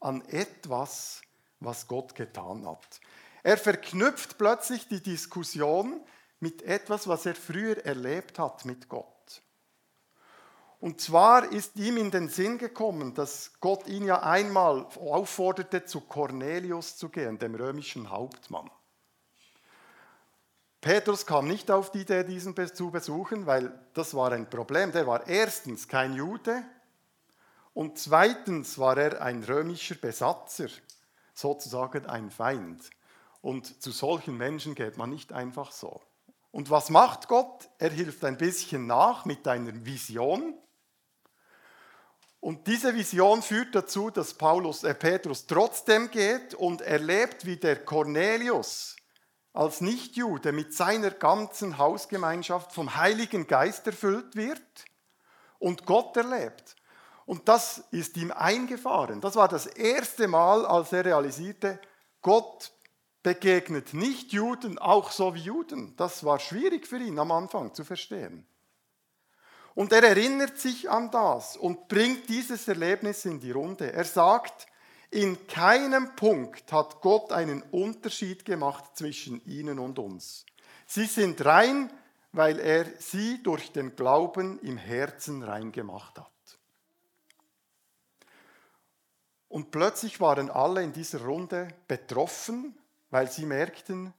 an 0.00 0.22
etwas, 0.26 1.22
was 1.60 1.86
Gott 1.86 2.16
getan 2.16 2.66
hat. 2.66 3.00
Er 3.44 3.56
verknüpft 3.56 4.36
plötzlich 4.36 4.88
die 4.88 5.02
Diskussion 5.02 6.00
mit 6.40 6.62
etwas, 6.62 7.06
was 7.06 7.24
er 7.24 7.36
früher 7.36 7.84
erlebt 7.86 8.40
hat 8.40 8.64
mit 8.64 8.88
Gott. 8.88 9.15
Und 10.80 11.00
zwar 11.00 11.52
ist 11.52 11.76
ihm 11.76 11.96
in 11.96 12.10
den 12.10 12.28
Sinn 12.28 12.58
gekommen, 12.58 13.14
dass 13.14 13.52
Gott 13.60 13.86
ihn 13.88 14.04
ja 14.04 14.22
einmal 14.22 14.86
aufforderte, 14.96 15.84
zu 15.84 16.02
Cornelius 16.02 16.96
zu 16.96 17.08
gehen, 17.08 17.38
dem 17.38 17.54
römischen 17.54 18.10
Hauptmann. 18.10 18.70
Petrus 20.80 21.26
kam 21.26 21.48
nicht 21.48 21.70
auf 21.70 21.90
die 21.90 22.02
Idee, 22.02 22.22
diesen 22.22 22.54
zu 22.74 22.90
besuchen, 22.90 23.46
weil 23.46 23.76
das 23.94 24.14
war 24.14 24.30
ein 24.32 24.48
Problem. 24.48 24.92
Der 24.92 25.06
war 25.06 25.26
erstens 25.26 25.88
kein 25.88 26.14
Jude 26.14 26.62
und 27.74 27.98
zweitens 27.98 28.78
war 28.78 28.96
er 28.96 29.20
ein 29.20 29.42
römischer 29.42 29.96
Besatzer, 29.96 30.68
sozusagen 31.34 32.06
ein 32.06 32.30
Feind. 32.30 32.88
Und 33.40 33.82
zu 33.82 33.90
solchen 33.90 34.36
Menschen 34.36 34.74
geht 34.74 34.96
man 34.96 35.10
nicht 35.10 35.32
einfach 35.32 35.72
so. 35.72 36.00
Und 36.52 36.70
was 36.70 36.88
macht 36.88 37.28
Gott? 37.28 37.68
Er 37.78 37.90
hilft 37.90 38.24
ein 38.24 38.38
bisschen 38.38 38.86
nach 38.86 39.24
mit 39.24 39.46
einer 39.46 39.84
Vision. 39.84 40.54
Und 42.46 42.68
diese 42.68 42.94
Vision 42.94 43.42
führt 43.42 43.74
dazu, 43.74 44.08
dass 44.08 44.32
Paulus, 44.32 44.84
äh 44.84 44.94
Petrus 44.94 45.48
trotzdem 45.48 46.12
geht 46.12 46.54
und 46.54 46.80
erlebt, 46.80 47.44
wie 47.44 47.56
der 47.56 47.84
Cornelius, 47.84 48.94
als 49.52 49.80
Nichtjude 49.80 50.52
mit 50.52 50.72
seiner 50.72 51.10
ganzen 51.10 51.76
Hausgemeinschaft 51.76 52.72
vom 52.72 52.94
Heiligen 52.94 53.48
Geist 53.48 53.84
erfüllt 53.88 54.36
wird 54.36 54.62
und 55.58 55.86
Gott 55.86 56.16
erlebt. 56.16 56.76
Und 57.24 57.48
das 57.48 57.78
ist 57.90 58.16
ihm 58.16 58.30
eingefahren. 58.30 59.20
Das 59.20 59.34
war 59.34 59.48
das 59.48 59.66
erste 59.66 60.28
Mal, 60.28 60.64
als 60.66 60.92
er 60.92 61.04
realisierte, 61.04 61.80
Gott 62.22 62.70
begegnet 63.24 63.92
nicht 63.92 64.32
Juden 64.32 64.78
auch 64.78 65.10
so 65.10 65.34
wie 65.34 65.40
Juden. 65.40 65.96
Das 65.96 66.22
war 66.22 66.38
schwierig 66.38 66.86
für 66.86 66.98
ihn 66.98 67.18
am 67.18 67.32
Anfang 67.32 67.74
zu 67.74 67.82
verstehen. 67.82 68.46
Und 69.76 69.92
er 69.92 70.02
erinnert 70.02 70.58
sich 70.58 70.90
an 70.90 71.10
das 71.10 71.54
und 71.54 71.86
bringt 71.86 72.30
dieses 72.30 72.66
Erlebnis 72.66 73.26
in 73.26 73.38
die 73.40 73.50
Runde. 73.50 73.92
Er 73.92 74.06
sagt, 74.06 74.66
in 75.10 75.46
keinem 75.46 76.16
Punkt 76.16 76.72
hat 76.72 77.02
Gott 77.02 77.30
einen 77.30 77.60
Unterschied 77.60 78.46
gemacht 78.46 78.96
zwischen 78.96 79.44
ihnen 79.44 79.78
und 79.78 79.98
uns. 79.98 80.46
Sie 80.86 81.04
sind 81.04 81.44
rein, 81.44 81.90
weil 82.32 82.58
er 82.58 82.86
sie 82.98 83.42
durch 83.42 83.70
den 83.70 83.94
Glauben 83.94 84.58
im 84.60 84.78
Herzen 84.78 85.42
rein 85.42 85.72
gemacht 85.72 86.18
hat. 86.18 86.32
Und 89.48 89.72
plötzlich 89.72 90.20
waren 90.20 90.48
alle 90.48 90.82
in 90.82 90.94
dieser 90.94 91.20
Runde 91.20 91.68
betroffen, 91.86 92.78
weil 93.10 93.30
sie 93.30 93.44
merkten, 93.44 94.14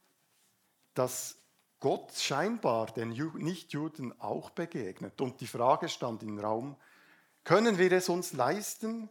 dass 0.94 1.37
Gott 1.80 2.12
scheinbar 2.14 2.86
den 2.86 3.10
Nichtjuden 3.10 4.18
auch 4.20 4.50
begegnet. 4.50 5.20
Und 5.20 5.40
die 5.40 5.46
Frage 5.46 5.88
stand 5.88 6.22
im 6.22 6.38
Raum, 6.38 6.76
können 7.44 7.78
wir 7.78 7.92
es 7.92 8.08
uns 8.08 8.32
leisten, 8.32 9.08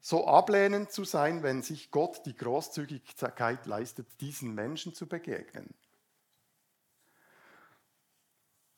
so 0.00 0.26
ablehnend 0.26 0.92
zu 0.92 1.04
sein, 1.04 1.42
wenn 1.42 1.62
sich 1.62 1.90
Gott 1.90 2.24
die 2.26 2.36
Großzügigkeit 2.36 3.66
leistet, 3.66 4.06
diesen 4.20 4.54
Menschen 4.54 4.94
zu 4.94 5.06
begegnen? 5.06 5.74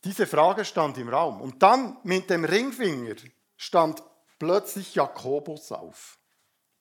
Diese 0.04 0.26
Frage 0.26 0.64
stand 0.64 0.96
im 0.98 1.08
Raum. 1.08 1.40
Und 1.40 1.62
dann 1.62 1.98
mit 2.02 2.30
dem 2.30 2.44
Ringfinger 2.44 3.16
stand 3.56 4.02
plötzlich 4.38 4.94
Jakobus 4.94 5.72
auf, 5.72 6.18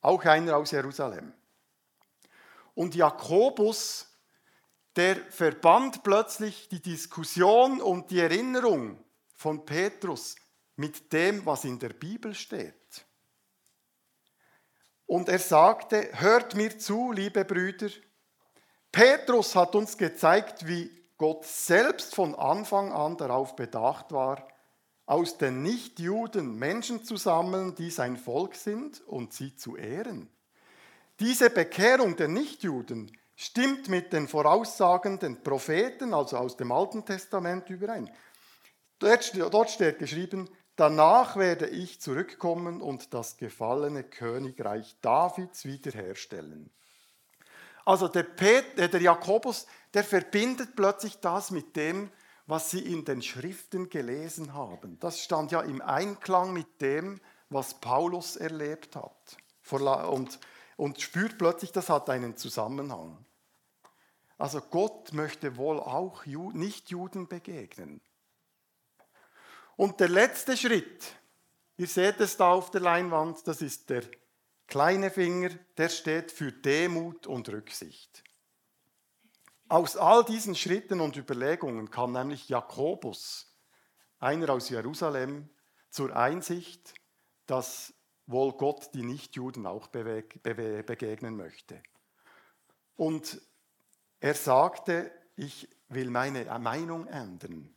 auch 0.01 0.23
einer 0.23 0.57
aus 0.57 0.71
Jerusalem. 0.71 1.33
Und 2.75 2.93
Jakobus, 2.93 4.06
der 4.97 5.15
verband 5.29 6.03
plötzlich 6.03 6.67
die 6.69 6.81
Diskussion 6.81 7.81
und 7.81 8.09
die 8.09 8.19
Erinnerung 8.19 8.97
von 9.35 9.63
Petrus 9.63 10.35
mit 10.75 11.13
dem, 11.13 11.45
was 11.45 11.65
in 11.65 11.77
der 11.77 11.89
Bibel 11.89 12.33
steht. 12.33 13.05
Und 15.05 15.29
er 15.29 15.39
sagte, 15.39 16.09
hört 16.13 16.55
mir 16.55 16.77
zu, 16.77 17.11
liebe 17.11 17.45
Brüder, 17.45 17.89
Petrus 18.91 19.55
hat 19.55 19.75
uns 19.75 19.97
gezeigt, 19.97 20.67
wie 20.67 20.89
Gott 21.17 21.45
selbst 21.45 22.15
von 22.15 22.35
Anfang 22.35 22.91
an 22.91 23.17
darauf 23.17 23.55
bedacht 23.55 24.11
war, 24.11 24.47
aus 25.05 25.37
den 25.37 25.61
Nichtjuden 25.61 26.57
Menschen 26.57 27.03
zu 27.03 27.15
sammeln, 27.17 27.75
die 27.75 27.91
sein 27.91 28.17
Volk 28.17 28.55
sind 28.55 29.01
und 29.01 29.31
sie 29.31 29.55
zu 29.55 29.77
ehren. 29.77 30.29
Diese 31.19 31.49
Bekehrung 31.49 32.15
der 32.15 32.27
Nichtjuden 32.27 33.11
stimmt 33.37 33.87
mit 33.87 34.11
den 34.11 34.27
Voraussagen 34.27 35.19
der 35.19 35.29
Propheten, 35.29 36.13
also 36.13 36.37
aus 36.37 36.57
dem 36.57 36.71
Alten 36.71 37.05
Testament, 37.05 37.69
überein. 37.69 38.11
Dort 38.99 39.69
steht 39.69 39.99
geschrieben, 39.99 40.49
danach 40.75 41.37
werde 41.37 41.67
ich 41.67 42.01
zurückkommen 42.01 42.81
und 42.81 43.13
das 43.13 43.37
gefallene 43.37 44.03
Königreich 44.03 44.97
Davids 45.01 45.65
wiederherstellen. 45.65 46.71
Also 47.85 48.07
der, 48.07 48.23
Pet, 48.23 48.77
äh, 48.77 48.89
der 48.89 49.01
Jakobus, 49.01 49.67
der 49.93 50.03
verbindet 50.03 50.75
plötzlich 50.75 51.19
das 51.19 51.51
mit 51.51 51.75
dem, 51.75 52.11
was 52.47 52.71
sie 52.71 52.79
in 52.79 53.05
den 53.05 53.21
Schriften 53.21 53.87
gelesen 53.89 54.53
haben. 54.53 54.99
Das 54.99 55.21
stand 55.21 55.51
ja 55.51 55.61
im 55.61 55.81
Einklang 55.81 56.53
mit 56.53 56.81
dem, 56.81 57.21
was 57.49 57.75
Paulus 57.75 58.35
erlebt 58.35 58.95
hat. 58.95 59.37
Und, 59.69 60.39
und 60.75 60.99
spürt 60.99 61.37
plötzlich, 61.37 61.71
das 61.71 61.89
hat 61.89 62.09
einen 62.09 62.35
Zusammenhang. 62.35 63.25
Also 64.37 64.61
Gott 64.61 65.13
möchte 65.13 65.57
wohl 65.57 65.79
auch 65.79 66.25
Nichtjuden 66.25 67.27
begegnen. 67.27 68.01
Und 69.75 69.99
der 69.99 70.09
letzte 70.09 70.55
Schritt, 70.55 71.15
ihr 71.77 71.87
seht 71.87 72.19
es 72.19 72.37
da 72.37 72.51
auf 72.51 72.71
der 72.71 72.81
Leinwand, 72.81 73.47
das 73.47 73.61
ist 73.61 73.89
der 73.89 74.03
kleine 74.67 75.09
Finger, 75.11 75.49
der 75.77 75.89
steht 75.89 76.31
für 76.31 76.51
Demut 76.51 77.25
und 77.27 77.49
Rücksicht. 77.49 78.23
Aus 79.69 79.97
all 79.97 80.23
diesen 80.23 80.55
Schritten 80.55 81.01
und 81.01 81.17
Überlegungen 81.17 81.89
kam 81.89 82.13
nämlich 82.13 82.47
Jakobus, 82.47 83.57
einer 84.19 84.49
aus 84.49 84.69
Jerusalem, 84.69 85.49
zur 85.89 86.15
Einsicht, 86.15 86.93
dass 87.47 87.93
wohl 88.27 88.53
Gott 88.53 88.93
die 88.93 89.03
Nichtjuden 89.03 89.65
auch 89.65 89.87
begegnen 89.87 91.37
möchte. 91.37 91.81
Und 92.95 93.41
er 94.19 94.33
sagte, 94.33 95.11
ich 95.35 95.67
will 95.89 96.09
meine 96.09 96.45
Meinung 96.59 97.07
ändern. 97.07 97.73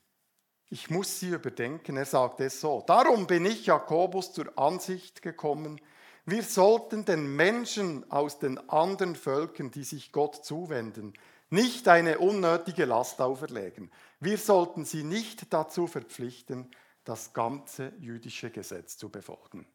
Ich 0.70 0.88
muss 0.88 1.18
sie 1.18 1.30
überdenken. 1.30 1.96
Er 1.96 2.06
sagte 2.06 2.44
es 2.44 2.60
so. 2.60 2.82
Darum 2.86 3.26
bin 3.26 3.44
ich, 3.44 3.66
Jakobus, 3.66 4.32
zur 4.32 4.56
Ansicht 4.58 5.20
gekommen, 5.20 5.80
wir 6.26 6.42
sollten 6.42 7.04
den 7.04 7.34
Menschen 7.34 8.08
aus 8.10 8.38
den 8.38 8.58
anderen 8.70 9.16
Völkern, 9.16 9.70
die 9.70 9.84
sich 9.84 10.12
Gott 10.12 10.44
zuwenden, 10.44 11.14
nicht 11.48 11.88
eine 11.88 12.18
unnötige 12.18 12.84
Last 12.84 13.20
auferlegen. 13.20 13.90
Wir 14.20 14.38
sollten 14.38 14.84
sie 14.84 15.02
nicht 15.02 15.52
dazu 15.52 15.88
verpflichten, 15.88 16.70
das 17.02 17.32
ganze 17.32 17.92
jüdische 17.98 18.50
Gesetz 18.50 18.96
zu 18.96 19.08
befolgen. 19.08 19.66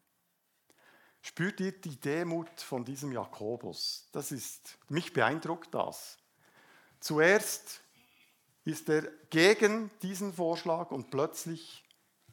Spürt 1.20 1.60
ihr 1.60 1.72
die 1.72 2.00
Demut 2.00 2.60
von 2.60 2.84
diesem 2.84 3.12
Jakobus? 3.12 4.08
Das 4.12 4.32
ist, 4.32 4.78
mich 4.88 5.12
beeindruckt 5.12 5.74
das. 5.74 6.16
Zuerst 7.06 7.82
ist 8.64 8.88
er 8.88 9.02
gegen 9.30 9.92
diesen 10.02 10.32
Vorschlag 10.32 10.90
und 10.90 11.08
plötzlich 11.08 11.84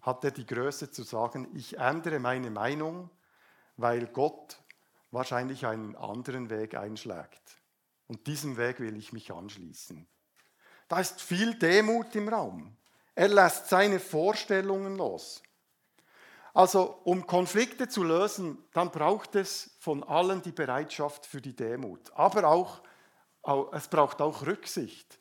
hat 0.01 0.24
er 0.24 0.32
die 0.32 0.48
Größe 0.48 0.89
zu 0.89 1.03
sagen, 1.03 1.48
ich 1.53 1.77
ändere 1.77 2.20
meine 2.20 2.50
Meinung, 2.50 3.12
weil 3.77 4.08
Gott 4.08 4.58
wahrscheinlich 5.12 5.68
einen 5.68 5.96
anderen 5.96 6.50
Weg 6.50 6.74
einschlägt. 6.74 7.60
Und 8.08 8.25
diesem 8.25 8.58
Weg 8.58 8.80
will 8.80 8.98
ich 8.98 9.13
mich 9.13 9.32
anschließen. 9.32 10.08
Da 10.88 11.00
ist 11.00 11.22
viel 11.22 11.53
Demut 11.53 12.15
im 12.15 12.30
Raum. 12.30 12.75
Er 13.13 13.27
lässt 13.27 13.70
seine 13.70 14.00
Vorstellungen 14.00 14.96
los. 14.96 15.44
Also 16.51 17.00
um 17.03 17.27
Konflikte 17.27 17.89
zu 17.89 18.03
lösen, 18.03 18.58
dann 18.74 18.89
braucht 18.89 19.36
es 19.36 19.75
von 19.77 20.03
allen 20.03 20.42
die 20.42 20.51
Bereitschaft 20.51 21.27
für 21.27 21.42
die 21.42 21.56
Demut. 21.56 22.12
Aber 22.15 22.48
auch, 22.48 22.82
es 23.73 23.88
braucht 23.88 24.21
auch 24.21 24.45
Rücksicht. 24.45 25.19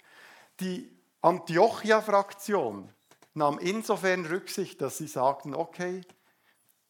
Die 0.60 0.90
Antiochia-Fraktion 1.22 2.92
nahm 3.34 3.58
insofern 3.58 4.26
Rücksicht, 4.26 4.80
dass 4.80 4.98
sie 4.98 5.06
sagten, 5.06 5.54
okay, 5.54 6.02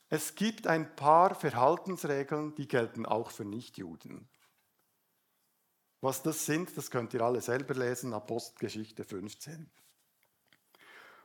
es 0.08 0.34
gibt 0.34 0.66
ein 0.66 0.94
paar 0.94 1.34
Verhaltensregeln, 1.34 2.54
die 2.54 2.68
gelten 2.68 3.06
auch 3.06 3.30
für 3.30 3.44
Nichtjuden. 3.44 4.28
Was 6.02 6.22
das 6.22 6.44
sind, 6.44 6.76
das 6.76 6.90
könnt 6.90 7.14
ihr 7.14 7.22
alle 7.22 7.40
selber 7.40 7.74
lesen, 7.74 8.12
Apostelgeschichte 8.12 9.04
15. 9.04 9.70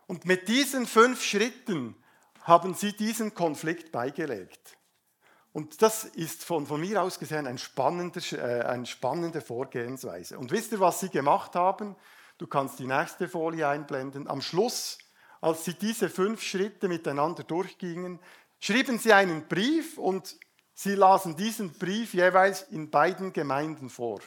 Und 0.05 0.25
mit 0.25 0.47
diesen 0.47 0.85
fünf 0.85 1.21
Schritten 1.23 1.95
haben 2.43 2.73
sie 2.73 2.95
diesen 2.95 3.33
Konflikt 3.33 3.91
beigelegt. 3.91 4.76
Und 5.57 5.81
das 5.81 6.03
ist 6.03 6.43
von, 6.43 6.67
von 6.67 6.79
mir 6.79 7.01
aus 7.01 7.17
gesehen 7.17 7.47
ein 7.47 7.57
spannender, 7.57 8.21
äh, 8.33 8.61
eine 8.61 8.85
spannende 8.85 9.41
Vorgehensweise. 9.41 10.37
Und 10.37 10.51
wisst 10.51 10.71
ihr, 10.71 10.79
was 10.79 10.99
sie 10.99 11.09
gemacht 11.09 11.55
haben? 11.55 11.95
Du 12.37 12.45
kannst 12.45 12.77
die 12.77 12.85
nächste 12.85 13.27
Folie 13.27 13.67
einblenden. 13.67 14.27
Am 14.27 14.41
Schluss, 14.41 14.99
als 15.41 15.65
sie 15.65 15.73
diese 15.73 16.09
fünf 16.09 16.43
Schritte 16.43 16.87
miteinander 16.87 17.43
durchgingen, 17.43 18.19
schrieben 18.59 18.99
sie 18.99 19.13
einen 19.13 19.47
Brief 19.47 19.97
und 19.97 20.37
sie 20.75 20.93
lasen 20.93 21.35
diesen 21.35 21.73
Brief 21.73 22.13
jeweils 22.13 22.61
in 22.69 22.91
beiden 22.91 23.33
Gemeinden 23.33 23.89
vor. 23.89 24.19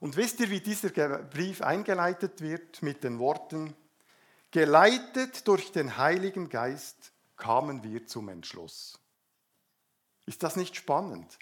Und 0.00 0.16
wisst 0.16 0.40
ihr, 0.40 0.48
wie 0.48 0.60
dieser 0.60 0.88
Brief 0.88 1.60
eingeleitet 1.60 2.40
wird 2.40 2.80
mit 2.80 3.04
den 3.04 3.18
Worten, 3.18 3.76
geleitet 4.50 5.46
durch 5.46 5.72
den 5.72 5.98
Heiligen 5.98 6.48
Geist 6.48 7.12
kamen 7.36 7.82
wir 7.82 8.06
zum 8.06 8.30
Entschluss. 8.30 8.98
Ist 10.32 10.42
das 10.42 10.56
nicht 10.56 10.76
spannend? 10.76 11.38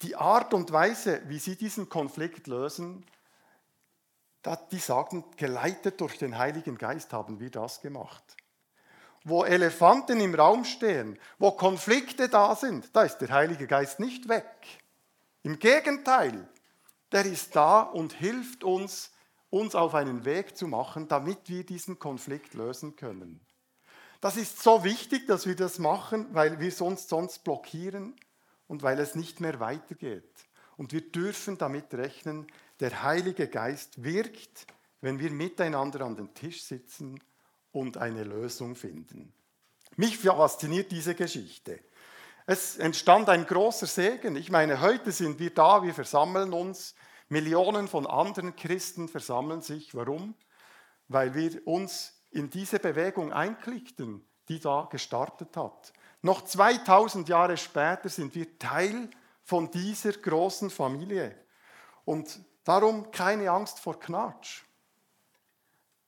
Die 0.00 0.16
Art 0.16 0.54
und 0.54 0.72
Weise, 0.72 1.20
wie 1.26 1.38
sie 1.38 1.54
diesen 1.54 1.90
Konflikt 1.90 2.46
lösen, 2.46 3.04
die 4.70 4.78
sagen, 4.78 5.22
geleitet 5.36 6.00
durch 6.00 6.16
den 6.16 6.38
Heiligen 6.38 6.78
Geist 6.78 7.12
haben 7.12 7.40
wir 7.40 7.50
das 7.50 7.82
gemacht. 7.82 8.24
Wo 9.24 9.44
Elefanten 9.44 10.18
im 10.20 10.34
Raum 10.34 10.64
stehen, 10.64 11.18
wo 11.38 11.50
Konflikte 11.50 12.30
da 12.30 12.56
sind, 12.56 12.88
da 12.96 13.02
ist 13.02 13.18
der 13.18 13.28
Heilige 13.28 13.66
Geist 13.66 14.00
nicht 14.00 14.30
weg. 14.30 14.80
Im 15.42 15.58
Gegenteil, 15.58 16.48
der 17.12 17.26
ist 17.26 17.54
da 17.54 17.82
und 17.82 18.14
hilft 18.14 18.64
uns, 18.64 19.12
uns 19.50 19.74
auf 19.74 19.94
einen 19.94 20.24
Weg 20.24 20.56
zu 20.56 20.68
machen, 20.68 21.06
damit 21.06 21.50
wir 21.50 21.66
diesen 21.66 21.98
Konflikt 21.98 22.54
lösen 22.54 22.96
können. 22.96 23.46
Das 24.22 24.36
ist 24.36 24.62
so 24.62 24.84
wichtig, 24.84 25.26
dass 25.26 25.46
wir 25.46 25.56
das 25.56 25.80
machen, 25.80 26.28
weil 26.32 26.60
wir 26.60 26.70
sonst 26.70 27.08
sonst 27.08 27.42
blockieren 27.42 28.14
und 28.68 28.84
weil 28.84 29.00
es 29.00 29.16
nicht 29.16 29.40
mehr 29.40 29.58
weitergeht. 29.58 30.32
Und 30.76 30.92
wir 30.92 31.00
dürfen 31.10 31.58
damit 31.58 31.92
rechnen, 31.92 32.46
der 32.78 33.02
Heilige 33.02 33.48
Geist 33.48 34.04
wirkt, 34.04 34.68
wenn 35.00 35.18
wir 35.18 35.32
miteinander 35.32 36.02
an 36.02 36.14
den 36.14 36.32
Tisch 36.34 36.62
sitzen 36.62 37.20
und 37.72 37.96
eine 37.96 38.22
Lösung 38.22 38.76
finden. 38.76 39.32
Mich 39.96 40.18
fasziniert 40.18 40.92
diese 40.92 41.16
Geschichte. 41.16 41.80
Es 42.46 42.78
entstand 42.78 43.28
ein 43.28 43.44
großer 43.44 43.86
Segen. 43.86 44.36
Ich 44.36 44.52
meine, 44.52 44.80
heute 44.80 45.10
sind 45.10 45.40
wir 45.40 45.50
da, 45.50 45.82
wir 45.82 45.94
versammeln 45.94 46.52
uns. 46.52 46.94
Millionen 47.28 47.88
von 47.88 48.06
anderen 48.06 48.54
Christen 48.54 49.08
versammeln 49.08 49.62
sich. 49.62 49.96
Warum? 49.96 50.36
Weil 51.08 51.34
wir 51.34 51.66
uns 51.66 52.21
in 52.32 52.50
diese 52.50 52.78
Bewegung 52.78 53.32
einklickten, 53.32 54.26
die 54.48 54.60
da 54.60 54.88
gestartet 54.90 55.56
hat. 55.56 55.92
Noch 56.22 56.42
2000 56.44 57.28
Jahre 57.28 57.56
später 57.56 58.08
sind 58.08 58.34
wir 58.34 58.58
Teil 58.58 59.08
von 59.44 59.70
dieser 59.70 60.12
großen 60.12 60.70
Familie. 60.70 61.36
Und 62.04 62.40
darum 62.64 63.10
keine 63.10 63.50
Angst 63.50 63.80
vor 63.80 63.98
Knatsch. 63.98 64.62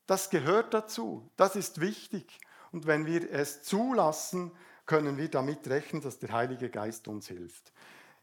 Das 0.07 0.31
gehört 0.31 0.75
dazu. 0.75 1.31
Das 1.37 1.57
ist 1.57 1.81
wichtig. 1.81 2.39
Und 2.73 2.87
wenn 2.87 3.07
wir 3.07 3.31
es 3.33 3.63
zulassen, 3.63 4.53
können 4.87 5.17
wir 5.17 5.31
damit 5.31 5.67
rechnen, 5.69 6.03
dass 6.03 6.19
der 6.19 6.33
Heilige 6.33 6.69
Geist 6.69 7.09
uns 7.09 7.29
hilft. 7.29 7.73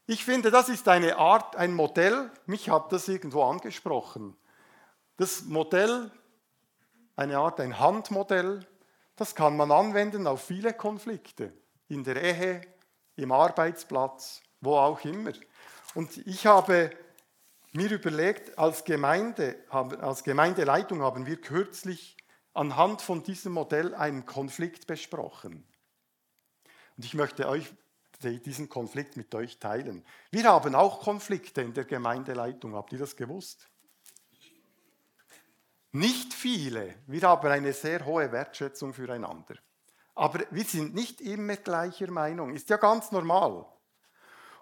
Ich 0.06 0.26
finde, 0.26 0.52
das 0.52 0.70
ist 0.70 0.88
eine 0.88 1.18
Art, 1.18 1.56
ein 1.56 1.74
Modell, 1.74 2.32
mich 2.46 2.70
hat 2.70 2.92
das 2.92 3.08
irgendwo 3.08 3.44
angesprochen. 3.44 4.36
Das 5.18 5.44
Modell, 5.44 6.12
eine 7.22 7.38
Art, 7.38 7.60
ein 7.60 7.80
Handmodell, 7.80 8.66
das 9.16 9.36
kann 9.36 9.56
man 9.56 9.72
anwenden 9.72 10.26
auf 10.26 10.44
viele 10.44 10.74
Konflikte, 10.74 11.54
in 11.88 12.04
der 12.04 12.22
Ehe, 12.22 12.62
im 13.16 13.32
Arbeitsplatz, 13.32 14.42
wo 14.60 14.76
auch 14.76 15.04
immer. 15.06 15.34
Und 15.94 16.18
ich 16.26 16.48
habe 16.48 16.90
mir 17.74 17.92
überlegt, 17.92 18.58
als, 18.58 18.84
Gemeinde, 18.84 19.58
als 19.70 20.24
Gemeindeleitung 20.24 21.02
haben 21.02 21.26
wir 21.26 21.40
kürzlich 21.40 22.18
anhand 22.54 23.02
von 23.02 23.24
diesem 23.24 23.54
Modell 23.54 23.94
einen 23.94 24.26
Konflikt 24.26 24.88
besprochen. 24.88 25.68
Und 26.98 27.06
ich 27.06 27.14
möchte 27.14 27.48
euch 27.48 27.72
diesen 28.24 28.68
Konflikt 28.68 29.16
mit 29.16 29.34
euch 29.36 29.60
teilen. 29.60 30.04
Wir 30.32 30.44
haben 30.46 30.76
auch 30.76 31.02
Konflikte 31.02 31.62
in 31.62 31.74
der 31.74 31.86
Gemeindeleitung. 31.86 32.76
Habt 32.76 32.94
ihr 32.94 33.00
das 33.00 33.16
gewusst? 33.16 33.71
Nicht 35.94 36.34
viele. 36.34 36.96
Wir 37.08 37.22
haben 37.24 37.50
eine 37.50 37.74
sehr 37.74 38.06
hohe 38.06 38.32
Wertschätzung 38.32 38.94
füreinander. 38.94 39.56
Aber 40.16 40.42
wir 40.52 40.64
sind 40.64 40.94
nicht 40.94 41.22
immer 41.22 41.58
gleicher 41.58 42.10
Meinung. 42.12 42.54
Ist 42.54 42.70
ja 42.70 42.78
ganz 42.78 43.12
normal. 43.12 43.66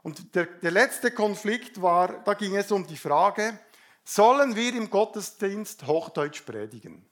Und 0.01 0.33
der, 0.35 0.45
der 0.45 0.71
letzte 0.71 1.11
Konflikt 1.11 1.81
war, 1.81 2.23
da 2.23 2.33
ging 2.33 2.55
es 2.55 2.71
um 2.71 2.87
die 2.87 2.97
Frage, 2.97 3.59
sollen 4.03 4.55
wir 4.55 4.73
im 4.73 4.89
Gottesdienst 4.89 5.85
Hochdeutsch 5.85 6.45
predigen? 6.45 7.05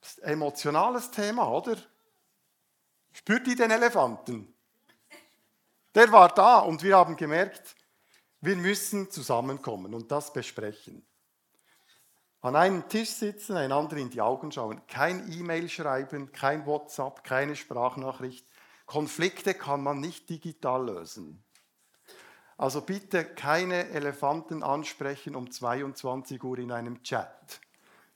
Das 0.00 0.12
ist 0.12 0.22
ein 0.22 0.34
emotionales 0.34 1.10
Thema, 1.10 1.50
oder? 1.50 1.76
Spürt 3.12 3.46
ihr 3.48 3.56
den 3.56 3.70
Elefanten? 3.70 4.54
Der 5.94 6.12
war 6.12 6.28
da 6.28 6.58
und 6.60 6.82
wir 6.82 6.96
haben 6.96 7.16
gemerkt, 7.16 7.74
wir 8.40 8.56
müssen 8.56 9.10
zusammenkommen 9.10 9.94
und 9.94 10.12
das 10.12 10.32
besprechen. 10.32 11.04
An 12.46 12.54
einem 12.54 12.88
Tisch 12.88 13.10
sitzen, 13.10 13.56
einander 13.56 13.96
in 13.96 14.08
die 14.08 14.20
Augen 14.20 14.52
schauen, 14.52 14.80
kein 14.86 15.32
E-Mail 15.32 15.68
schreiben, 15.68 16.30
kein 16.30 16.64
WhatsApp, 16.64 17.24
keine 17.24 17.56
Sprachnachricht. 17.56 18.46
Konflikte 18.86 19.52
kann 19.52 19.82
man 19.82 19.98
nicht 19.98 20.30
digital 20.30 20.86
lösen. 20.86 21.42
Also 22.56 22.82
bitte 22.82 23.24
keine 23.24 23.88
Elefanten 23.88 24.62
ansprechen 24.62 25.34
um 25.34 25.50
22 25.50 26.40
Uhr 26.44 26.58
in 26.58 26.70
einem 26.70 27.02
Chat. 27.02 27.60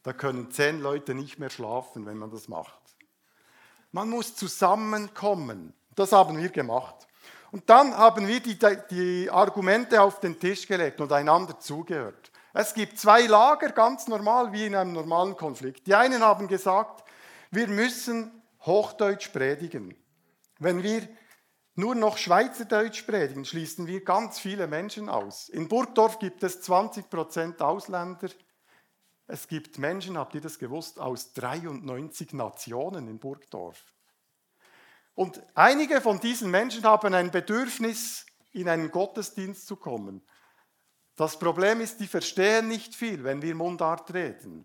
Da 0.04 0.12
können 0.12 0.52
zehn 0.52 0.80
Leute 0.80 1.16
nicht 1.16 1.40
mehr 1.40 1.50
schlafen, 1.50 2.06
wenn 2.06 2.16
man 2.16 2.30
das 2.30 2.46
macht. 2.46 2.80
Man 3.90 4.08
muss 4.10 4.36
zusammenkommen. 4.36 5.74
Das 5.96 6.12
haben 6.12 6.38
wir 6.38 6.50
gemacht. 6.50 7.08
Und 7.50 7.68
dann 7.68 7.96
haben 7.96 8.28
wir 8.28 8.38
die, 8.38 8.56
die 8.92 9.28
Argumente 9.28 10.00
auf 10.00 10.20
den 10.20 10.38
Tisch 10.38 10.68
gelegt 10.68 11.00
und 11.00 11.10
einander 11.10 11.58
zugehört. 11.58 12.29
Es 12.52 12.74
gibt 12.74 12.98
zwei 12.98 13.26
Lager, 13.26 13.70
ganz 13.70 14.08
normal 14.08 14.52
wie 14.52 14.66
in 14.66 14.74
einem 14.74 14.92
normalen 14.92 15.36
Konflikt. 15.36 15.86
Die 15.86 15.94
einen 15.94 16.22
haben 16.22 16.48
gesagt, 16.48 17.04
wir 17.50 17.68
müssen 17.68 18.42
Hochdeutsch 18.62 19.28
predigen. 19.28 19.94
Wenn 20.58 20.82
wir 20.82 21.08
nur 21.74 21.94
noch 21.94 22.18
Schweizerdeutsch 22.18 23.02
predigen, 23.06 23.44
schließen 23.44 23.86
wir 23.86 24.04
ganz 24.04 24.38
viele 24.38 24.66
Menschen 24.66 25.08
aus. 25.08 25.48
In 25.48 25.68
Burgdorf 25.68 26.18
gibt 26.18 26.42
es 26.42 26.62
20% 26.68 27.60
Ausländer. 27.60 28.28
Es 29.26 29.46
gibt 29.46 29.78
Menschen, 29.78 30.18
habt 30.18 30.34
ihr 30.34 30.40
das 30.40 30.58
gewusst, 30.58 30.98
aus 30.98 31.32
93 31.34 32.32
Nationen 32.32 33.06
in 33.06 33.20
Burgdorf. 33.20 33.94
Und 35.14 35.40
einige 35.54 36.00
von 36.00 36.18
diesen 36.18 36.50
Menschen 36.50 36.84
haben 36.84 37.14
ein 37.14 37.30
Bedürfnis, 37.30 38.26
in 38.52 38.68
einen 38.68 38.90
Gottesdienst 38.90 39.66
zu 39.66 39.76
kommen. 39.76 40.26
Das 41.20 41.38
Problem 41.38 41.83
ist, 41.83 42.00
die 42.00 42.06
verstehen 42.06 42.66
nicht 42.66 42.94
viel, 42.94 43.24
wenn 43.24 43.42
wir 43.42 43.54
Mundart 43.54 44.14
reden. 44.14 44.64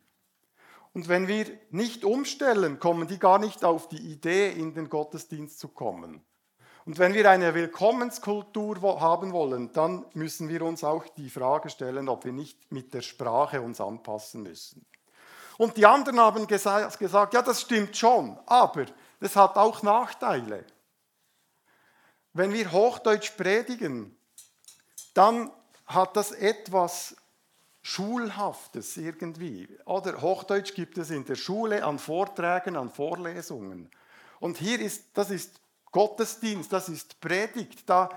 Und 0.93 1.09
wenn 1.09 1.27
wir 1.27 1.47
nicht 1.69 2.05
umstellen, 2.05 2.79
kommen 2.79 3.09
die 3.09 3.19
gar 3.19 3.39
nicht 3.39 3.65
auf 3.65 3.89
die 3.89 3.97
Idee, 3.97 4.53
in 4.53 4.73
den 4.73 4.89
Gottesdienst 4.89 5.59
zu 5.59 5.67
kommen. 5.67 6.23
Und 6.85 6.97
wenn 6.97 7.13
wir 7.13 7.29
eine 7.29 7.53
Willkommenskultur 7.53 9.01
haben 9.01 9.33
wollen, 9.33 9.73
dann 9.73 10.05
müssen 10.13 10.47
wir 10.47 10.61
uns 10.61 10.85
auch 10.85 11.05
die 11.17 11.29
Frage 11.29 11.69
stellen, 11.69 12.07
ob 12.07 12.23
wir 12.23 12.31
nicht 12.31 12.71
mit 12.71 12.93
der 12.93 13.01
Sprache 13.01 13.61
uns 13.61 13.81
anpassen 13.81 14.41
müssen. 14.41 14.85
Und 15.57 15.75
die 15.75 15.85
anderen 15.85 16.21
haben 16.21 16.47
gesagt, 16.47 17.33
ja, 17.33 17.41
das 17.41 17.59
stimmt 17.59 17.97
schon, 17.97 18.39
aber 18.45 18.85
das 19.19 19.35
hat 19.35 19.57
auch 19.57 19.83
Nachteile. 19.83 20.63
Wenn 22.31 22.53
wir 22.53 22.71
Hochdeutsch 22.71 23.31
predigen, 23.35 24.17
dann 25.13 25.51
hat 25.85 26.15
das 26.15 26.31
etwas 26.31 27.15
Schulhaftes 27.81 28.97
irgendwie. 28.97 29.67
Oder 29.85 30.21
Hochdeutsch 30.21 30.73
gibt 30.73 30.97
es 30.97 31.11
in 31.11 31.25
der 31.25 31.35
Schule 31.35 31.85
an 31.85 31.99
Vorträgen, 31.99 32.75
an 32.75 32.89
Vorlesungen. 32.89 33.91
Und 34.39 34.57
hier 34.57 34.79
ist, 34.79 35.05
das 35.13 35.29
ist 35.29 35.61
Gottesdienst, 35.91 36.73
das 36.73 36.89
ist 36.89 37.19
Predigt, 37.21 37.89
da 37.89 38.09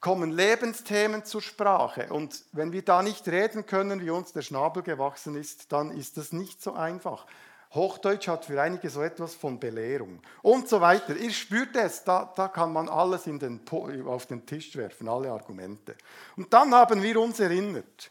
kommen 0.00 0.32
Lebensthemen 0.32 1.24
zur 1.24 1.40
Sprache. 1.40 2.12
Und 2.12 2.44
wenn 2.52 2.72
wir 2.72 2.82
da 2.82 3.02
nicht 3.02 3.26
reden 3.28 3.64
können, 3.64 4.02
wie 4.02 4.10
uns 4.10 4.32
der 4.32 4.42
Schnabel 4.42 4.82
gewachsen 4.82 5.34
ist, 5.34 5.72
dann 5.72 5.92
ist 5.92 6.16
das 6.18 6.32
nicht 6.32 6.60
so 6.60 6.74
einfach. 6.74 7.26
Hochdeutsch 7.74 8.28
hat 8.28 8.44
für 8.44 8.60
einige 8.60 8.88
so 8.88 9.02
etwas 9.02 9.34
von 9.34 9.58
Belehrung 9.58 10.20
und 10.42 10.68
so 10.68 10.80
weiter. 10.80 11.16
Ihr 11.16 11.32
spürt 11.32 11.74
es, 11.76 12.04
da, 12.04 12.32
da 12.36 12.48
kann 12.48 12.72
man 12.72 12.88
alles 12.88 13.24
den, 13.24 13.60
auf 14.06 14.26
den 14.26 14.46
Tisch 14.46 14.76
werfen, 14.76 15.08
alle 15.08 15.32
Argumente. 15.32 15.96
Und 16.36 16.52
dann 16.52 16.74
haben 16.74 17.02
wir 17.02 17.20
uns 17.20 17.40
erinnert, 17.40 18.10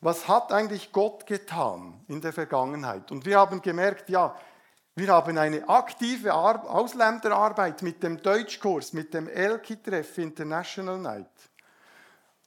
was 0.00 0.28
hat 0.28 0.52
eigentlich 0.52 0.92
Gott 0.92 1.26
getan 1.26 2.04
in 2.06 2.20
der 2.20 2.32
Vergangenheit? 2.32 3.10
Und 3.10 3.24
wir 3.24 3.38
haben 3.38 3.62
gemerkt, 3.62 4.08
ja, 4.10 4.36
wir 4.94 5.08
haben 5.08 5.38
eine 5.38 5.68
aktive 5.68 6.34
Ausländerarbeit 6.34 7.82
mit 7.82 8.02
dem 8.02 8.20
Deutschkurs, 8.20 8.92
mit 8.92 9.14
dem 9.14 9.28
Elki-Treff 9.28 10.18
International 10.18 10.98
Night. 10.98 11.30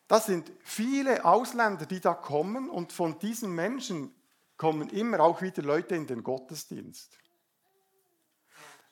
Das 0.07 0.25
sind 0.25 0.51
viele 0.61 1.23
Ausländer, 1.23 1.85
die 1.85 2.01
da 2.01 2.13
kommen 2.13 2.69
und 2.69 2.91
von 2.91 3.17
diesen 3.19 3.55
Menschen 3.55 4.13
kommen 4.61 4.89
immer 4.89 5.21
auch 5.21 5.41
wieder 5.41 5.63
Leute 5.63 5.95
in 5.95 6.05
den 6.05 6.21
Gottesdienst. 6.21 7.17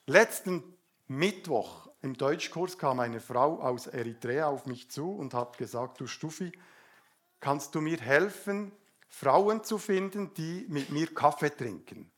Letzten 0.04 0.64
Mittwoch 1.06 1.88
im 2.02 2.14
Deutschkurs 2.14 2.76
kam 2.76 2.98
eine 2.98 3.20
Frau 3.20 3.60
aus 3.60 3.86
Eritrea 3.86 4.48
auf 4.48 4.66
mich 4.66 4.90
zu 4.90 5.12
und 5.12 5.32
hat 5.32 5.58
gesagt, 5.58 6.00
du 6.00 6.08
Stuffi, 6.08 6.50
kannst 7.38 7.76
du 7.76 7.80
mir 7.80 8.00
helfen, 8.00 8.72
Frauen 9.06 9.62
zu 9.62 9.78
finden, 9.78 10.34
die 10.34 10.66
mit 10.68 10.90
mir 10.90 11.14
Kaffee 11.14 11.50
trinken? 11.50 12.10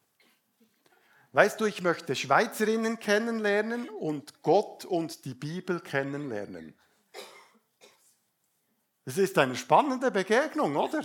Weißt 1.32 1.60
du, 1.60 1.66
ich 1.66 1.82
möchte 1.82 2.16
Schweizerinnen 2.16 3.00
kennenlernen 3.00 3.86
und 3.90 4.40
Gott 4.40 4.86
und 4.86 5.26
die 5.26 5.34
Bibel 5.34 5.80
kennenlernen. 5.80 6.74
Es 9.04 9.18
ist 9.18 9.36
eine 9.36 9.56
spannende 9.56 10.10
Begegnung, 10.10 10.74
oder? 10.74 11.02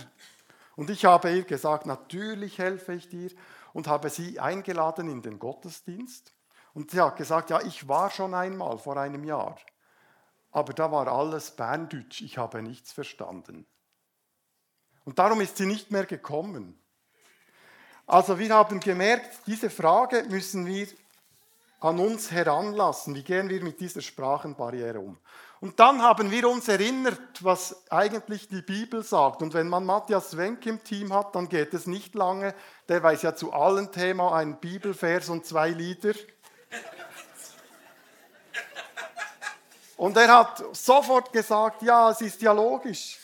Und 0.78 0.90
ich 0.90 1.06
habe 1.06 1.32
ihr 1.32 1.42
gesagt, 1.42 1.86
natürlich 1.86 2.58
helfe 2.58 2.92
ich 2.94 3.08
dir 3.08 3.32
und 3.72 3.88
habe 3.88 4.10
sie 4.10 4.38
eingeladen 4.38 5.10
in 5.10 5.22
den 5.22 5.40
Gottesdienst. 5.40 6.32
Und 6.72 6.92
sie 6.92 7.00
hat 7.00 7.16
gesagt, 7.16 7.50
ja, 7.50 7.60
ich 7.62 7.88
war 7.88 8.10
schon 8.10 8.32
einmal 8.32 8.78
vor 8.78 8.96
einem 8.96 9.24
Jahr, 9.24 9.58
aber 10.52 10.72
da 10.72 10.92
war 10.92 11.08
alles 11.08 11.50
Berndeutsch, 11.50 12.20
ich 12.20 12.38
habe 12.38 12.62
nichts 12.62 12.92
verstanden. 12.92 13.66
Und 15.04 15.18
darum 15.18 15.40
ist 15.40 15.56
sie 15.56 15.66
nicht 15.66 15.90
mehr 15.90 16.06
gekommen. 16.06 16.80
Also 18.06 18.38
wir 18.38 18.54
haben 18.54 18.78
gemerkt, 18.78 19.48
diese 19.48 19.70
Frage 19.70 20.26
müssen 20.28 20.64
wir 20.64 20.86
an 21.80 21.98
uns 21.98 22.30
heranlassen. 22.30 23.16
Wie 23.16 23.24
gehen 23.24 23.48
wir 23.48 23.64
mit 23.64 23.80
dieser 23.80 24.00
Sprachenbarriere 24.00 25.00
um? 25.00 25.18
Und 25.60 25.80
dann 25.80 26.02
haben 26.02 26.30
wir 26.30 26.48
uns 26.48 26.68
erinnert, 26.68 27.20
was 27.40 27.90
eigentlich 27.90 28.46
die 28.48 28.62
Bibel 28.62 29.02
sagt. 29.02 29.42
Und 29.42 29.54
wenn 29.54 29.68
man 29.68 29.84
Matthias 29.84 30.36
Wenk 30.36 30.64
im 30.66 30.84
Team 30.84 31.12
hat, 31.12 31.34
dann 31.34 31.48
geht 31.48 31.74
es 31.74 31.86
nicht 31.86 32.14
lange. 32.14 32.54
Der 32.88 33.02
weiß 33.02 33.22
ja 33.22 33.34
zu 33.34 33.52
allen 33.52 33.90
Themen 33.90 34.20
einen 34.20 34.60
Bibelvers 34.60 35.28
und 35.28 35.44
zwei 35.44 35.70
Lieder. 35.70 36.14
Und 39.96 40.16
er 40.16 40.32
hat 40.32 40.64
sofort 40.76 41.32
gesagt, 41.32 41.82
ja, 41.82 42.10
es 42.10 42.20
ist 42.20 42.40
ja 42.40 42.52
logisch. 42.52 43.18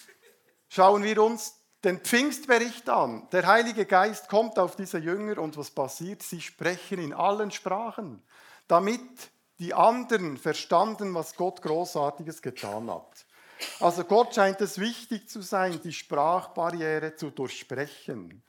Schauen 0.68 1.04
wir 1.04 1.22
uns 1.22 1.54
den 1.84 2.00
Pfingstbericht 2.00 2.88
an. 2.88 3.28
Der 3.30 3.46
Heilige 3.46 3.86
Geist 3.86 4.28
kommt 4.28 4.58
auf 4.58 4.74
diese 4.74 4.98
Jünger 4.98 5.38
und 5.38 5.56
was 5.56 5.70
passiert? 5.70 6.24
Sie 6.24 6.40
sprechen 6.40 6.98
in 6.98 7.12
allen 7.12 7.52
Sprachen, 7.52 8.24
damit 8.66 9.30
die 9.58 9.74
anderen 9.74 10.36
verstanden, 10.36 11.14
was 11.14 11.34
Gott 11.36 11.62
Großartiges 11.62 12.42
getan 12.42 12.90
hat. 12.90 13.26
Also 13.80 14.04
Gott 14.04 14.34
scheint 14.34 14.60
es 14.60 14.78
wichtig 14.78 15.28
zu 15.28 15.40
sein, 15.40 15.80
die 15.82 15.92
Sprachbarriere 15.92 17.14
zu 17.16 17.30
durchsprechen. 17.30 18.42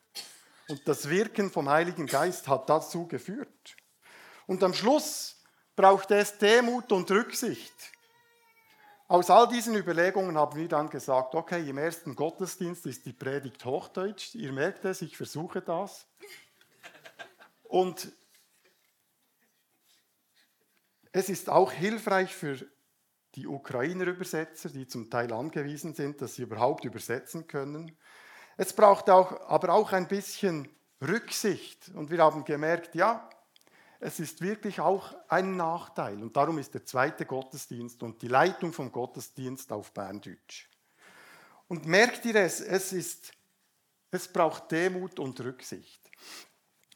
Und 0.67 0.87
das 0.87 1.09
Wirken 1.09 1.51
vom 1.51 1.69
Heiligen 1.69 2.07
Geist 2.07 2.47
hat 2.47 2.69
dazu 2.69 3.07
geführt. 3.07 3.75
Und 4.47 4.63
am 4.63 4.73
Schluss 4.73 5.43
braucht 5.75 6.11
es 6.11 6.37
Demut 6.37 6.91
und 6.91 7.09
Rücksicht. 7.11 7.73
Aus 9.07 9.29
all 9.29 9.47
diesen 9.47 9.75
Überlegungen 9.75 10.35
haben 10.35 10.57
wir 10.57 10.67
dann 10.67 10.89
gesagt, 10.89 11.35
okay, 11.35 11.69
im 11.69 11.77
ersten 11.77 12.15
Gottesdienst 12.15 12.87
ist 12.87 13.05
die 13.05 13.13
Predigt 13.13 13.63
Hochdeutsch. 13.63 14.33
Ihr 14.33 14.51
merkt 14.51 14.83
es, 14.85 15.03
ich 15.03 15.15
versuche 15.15 15.61
das. 15.61 16.07
Und 17.63 18.11
es 21.15 21.29
ist 21.29 21.49
auch 21.49 21.71
hilfreich 21.71 22.35
für 22.35 22.57
die 23.35 23.47
Ukrainer 23.47 24.05
Übersetzer, 24.05 24.67
die 24.67 24.85
zum 24.85 25.09
Teil 25.09 25.31
angewiesen 25.31 25.93
sind, 25.93 26.21
dass 26.21 26.35
sie 26.35 26.41
überhaupt 26.41 26.83
übersetzen 26.83 27.47
können. 27.47 27.97
Es 28.57 28.73
braucht 28.73 29.09
auch, 29.09 29.47
aber 29.47 29.69
auch 29.69 29.93
ein 29.93 30.09
bisschen 30.09 30.67
Rücksicht. 31.01 31.89
Und 31.95 32.11
wir 32.11 32.17
haben 32.21 32.43
gemerkt, 32.43 32.95
ja, 32.95 33.29
es 34.01 34.19
ist 34.19 34.41
wirklich 34.41 34.81
auch 34.81 35.15
ein 35.29 35.55
Nachteil. 35.55 36.21
Und 36.21 36.35
darum 36.35 36.57
ist 36.57 36.73
der 36.73 36.83
zweite 36.83 37.25
Gottesdienst 37.25 38.03
und 38.03 38.21
die 38.21 38.27
Leitung 38.27 38.73
vom 38.73 38.91
Gottesdienst 38.91 39.71
auf 39.71 39.93
Berndeutsch. 39.93 40.67
Und 41.69 41.85
merkt 41.85 42.25
ihr 42.25 42.35
es, 42.35 42.59
es 42.59 42.91
ist 42.91 43.31
Es 44.11 44.27
braucht 44.27 44.69
Demut 44.69 45.17
und 45.17 45.39
Rücksicht. 45.39 46.11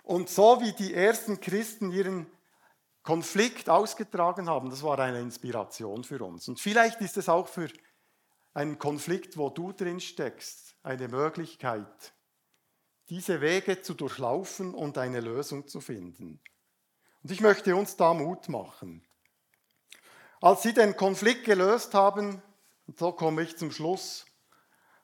Und 0.04 0.28
so 0.28 0.60
wie 0.60 0.74
die 0.74 0.94
ersten 0.94 1.40
Christen 1.40 1.94
ihren 1.94 2.28
Konflikt 3.10 3.72
ausgetragen 3.72 4.48
haben, 4.48 4.69
das 4.69 4.84
war 4.84 5.00
eine 5.00 5.19
Inspiration 5.19 6.04
für 6.04 6.24
uns. 6.24 6.48
Und 6.48 6.60
vielleicht 6.60 7.02
ist 7.02 7.17
es 7.17 7.28
auch 7.28 7.48
für 7.48 7.67
einen 8.54 8.78
Konflikt, 8.78 9.36
wo 9.36 9.50
du 9.50 9.72
drin 9.72 10.00
steckst, 10.00 10.76
eine 10.84 11.08
Möglichkeit, 11.08 12.13
diese 13.10 13.41
Wege 13.41 13.82
zu 13.82 13.95
durchlaufen 13.95 14.76
und 14.76 15.00
eine 15.00 15.22
Lösung 15.22 15.67
zu 15.67 15.82
finden. 15.82 16.39
Und 17.24 17.32
ich 17.32 17.41
möchte 17.41 17.76
uns 17.76 17.95
da 17.95 18.13
Mut 18.13 18.48
machen. 18.48 19.04
Als 20.39 20.62
sie 20.62 20.76
den 20.76 20.95
Konflikt 20.95 21.45
gelöst 21.45 21.95
haben, 21.95 22.43
und 22.86 23.00
so 23.00 23.12
komme 23.12 23.41
ich 23.41 23.58
zum 23.58 23.72
Schluss, 23.72 24.28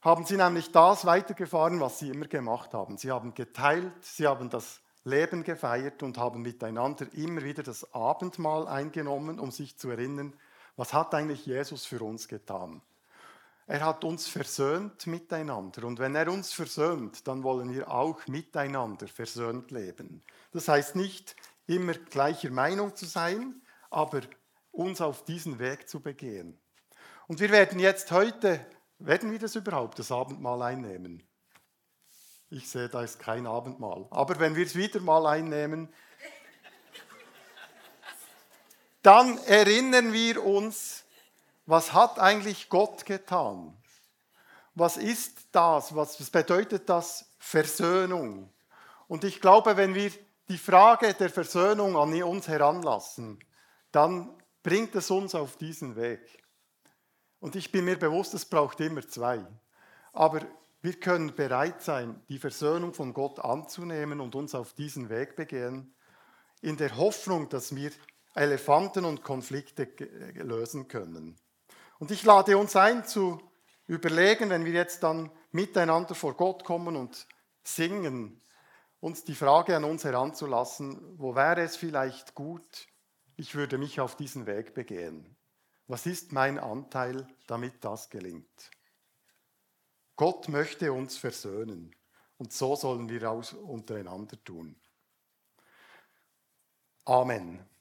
haben 0.01 0.25
sie 0.25 0.37
nämlich 0.37 0.71
das 0.71 1.05
weitergefahren, 1.07 1.79
was 1.79 1.97
sie 1.97 2.11
immer 2.11 2.27
gemacht 2.27 2.71
haben. 2.75 2.99
Sie 2.99 3.11
haben 3.11 3.33
geteilt, 3.33 4.05
sie 4.05 4.27
haben 4.27 4.51
das 4.51 4.79
Leben 5.05 5.43
gefeiert 5.43 6.03
und 6.03 6.17
haben 6.17 6.41
miteinander 6.41 7.07
immer 7.13 7.43
wieder 7.43 7.63
das 7.63 7.93
Abendmahl 7.93 8.67
eingenommen, 8.67 9.39
um 9.39 9.51
sich 9.51 9.77
zu 9.77 9.89
erinnern, 9.89 10.33
was 10.75 10.93
hat 10.93 11.13
eigentlich 11.13 11.45
Jesus 11.45 11.85
für 11.85 12.03
uns 12.03 12.27
getan. 12.27 12.81
Er 13.67 13.83
hat 13.83 14.03
uns 14.03 14.27
versöhnt 14.27 15.07
miteinander. 15.07 15.85
Und 15.85 15.99
wenn 15.99 16.15
er 16.15 16.31
uns 16.31 16.53
versöhnt, 16.53 17.27
dann 17.27 17.43
wollen 17.43 17.73
wir 17.73 17.89
auch 17.89 18.27
miteinander 18.27 19.07
versöhnt 19.07 19.71
leben. 19.71 20.23
Das 20.51 20.67
heißt 20.67 20.95
nicht 20.95 21.35
immer 21.65 21.93
gleicher 21.93 22.51
Meinung 22.51 22.95
zu 22.95 23.05
sein, 23.05 23.61
aber 23.89 24.21
uns 24.71 25.01
auf 25.01 25.23
diesen 25.23 25.57
Weg 25.57 25.87
zu 25.87 25.99
begehen. 25.99 26.59
Und 27.27 27.39
wir 27.39 27.49
werden 27.49 27.79
jetzt 27.79 28.11
heute, 28.11 28.63
werden 28.99 29.31
wir 29.31 29.39
das 29.39 29.55
überhaupt, 29.55 29.97
das 29.97 30.11
Abendmahl 30.11 30.61
einnehmen? 30.61 31.23
Ich 32.55 32.69
sehe, 32.69 32.87
da 32.87 33.01
ist 33.01 33.19
kein 33.19 33.47
Abendmahl. 33.47 34.07
Aber 34.11 34.39
wenn 34.39 34.55
wir 34.55 34.65
es 34.65 34.75
wieder 34.75 35.01
mal 35.01 35.25
einnehmen, 35.25 35.89
dann 39.01 39.37
erinnern 39.39 40.13
wir 40.13 40.41
uns, 40.41 41.03
was 41.65 41.91
hat 41.91 42.17
eigentlich 42.17 42.69
Gott 42.69 43.05
getan? 43.05 43.75
Was 44.73 44.95
ist 44.95 45.47
das? 45.51 45.97
Was 45.97 46.15
bedeutet 46.29 46.87
das 46.87 47.25
Versöhnung? 47.39 48.49
Und 49.09 49.25
ich 49.25 49.41
glaube, 49.41 49.75
wenn 49.75 49.93
wir 49.93 50.13
die 50.47 50.57
Frage 50.57 51.13
der 51.13 51.29
Versöhnung 51.29 51.97
an 51.97 52.23
uns 52.23 52.47
heranlassen, 52.47 53.37
dann 53.91 54.33
bringt 54.63 54.95
es 54.95 55.11
uns 55.11 55.35
auf 55.35 55.57
diesen 55.57 55.97
Weg. 55.97 56.41
Und 57.41 57.57
ich 57.57 57.69
bin 57.69 57.83
mir 57.83 57.99
bewusst, 57.99 58.33
es 58.33 58.45
braucht 58.45 58.79
immer 58.79 59.05
zwei. 59.05 59.45
Aber 60.13 60.39
wir 60.85 60.99
können 60.99 61.33
bereit 61.33 61.81
sein, 61.81 62.21
die 62.29 62.37
Versöhnung 62.37 62.93
von 62.93 63.11
Gott 63.11 63.39
anzunehmen 63.39 64.21
und 64.21 64.35
uns 64.35 64.53
auf 64.53 64.73
diesen 64.73 65.09
Weg 65.09 65.35
begehen, 65.35 65.95
in 66.61 66.77
der 66.77 66.95
Hoffnung, 66.95 67.49
dass 67.49 67.75
wir 67.75 67.89
Elefanten 68.35 69.03
und 69.03 69.23
Konflikte 69.23 69.85
lösen 70.35 70.87
können. 70.87 71.39
Und 71.97 72.11
ich 72.11 72.23
lade 72.23 72.55
uns 72.55 72.75
ein 72.75 73.03
zu 73.03 73.41
überlegen, 73.87 74.51
wenn 74.51 74.63
wir 74.63 74.73
jetzt 74.73 75.01
dann 75.01 75.31
miteinander 75.51 76.13
vor 76.13 76.35
Gott 76.35 76.63
kommen 76.63 76.95
und 76.95 77.25
singen, 77.63 78.39
uns 78.99 79.23
die 79.23 79.33
Frage 79.33 79.75
an 79.75 79.85
uns 79.85 80.03
heranzulassen, 80.03 81.17
wo 81.17 81.35
wäre 81.35 81.61
es 81.61 81.75
vielleicht 81.77 82.35
gut, 82.35 82.87
ich 83.37 83.55
würde 83.55 83.79
mich 83.79 83.99
auf 83.99 84.15
diesen 84.15 84.45
Weg 84.45 84.75
begehen. 84.75 85.35
Was 85.87 86.05
ist 86.05 86.31
mein 86.31 86.59
Anteil, 86.59 87.27
damit 87.47 87.83
das 87.83 88.11
gelingt? 88.11 88.69
Gott 90.15 90.47
möchte 90.47 90.93
uns 90.93 91.17
versöhnen 91.17 91.93
und 92.37 92.53
so 92.53 92.75
sollen 92.75 93.09
wir 93.09 93.29
auch 93.29 93.51
untereinander 93.53 94.41
tun. 94.43 94.75
Amen. 97.05 97.74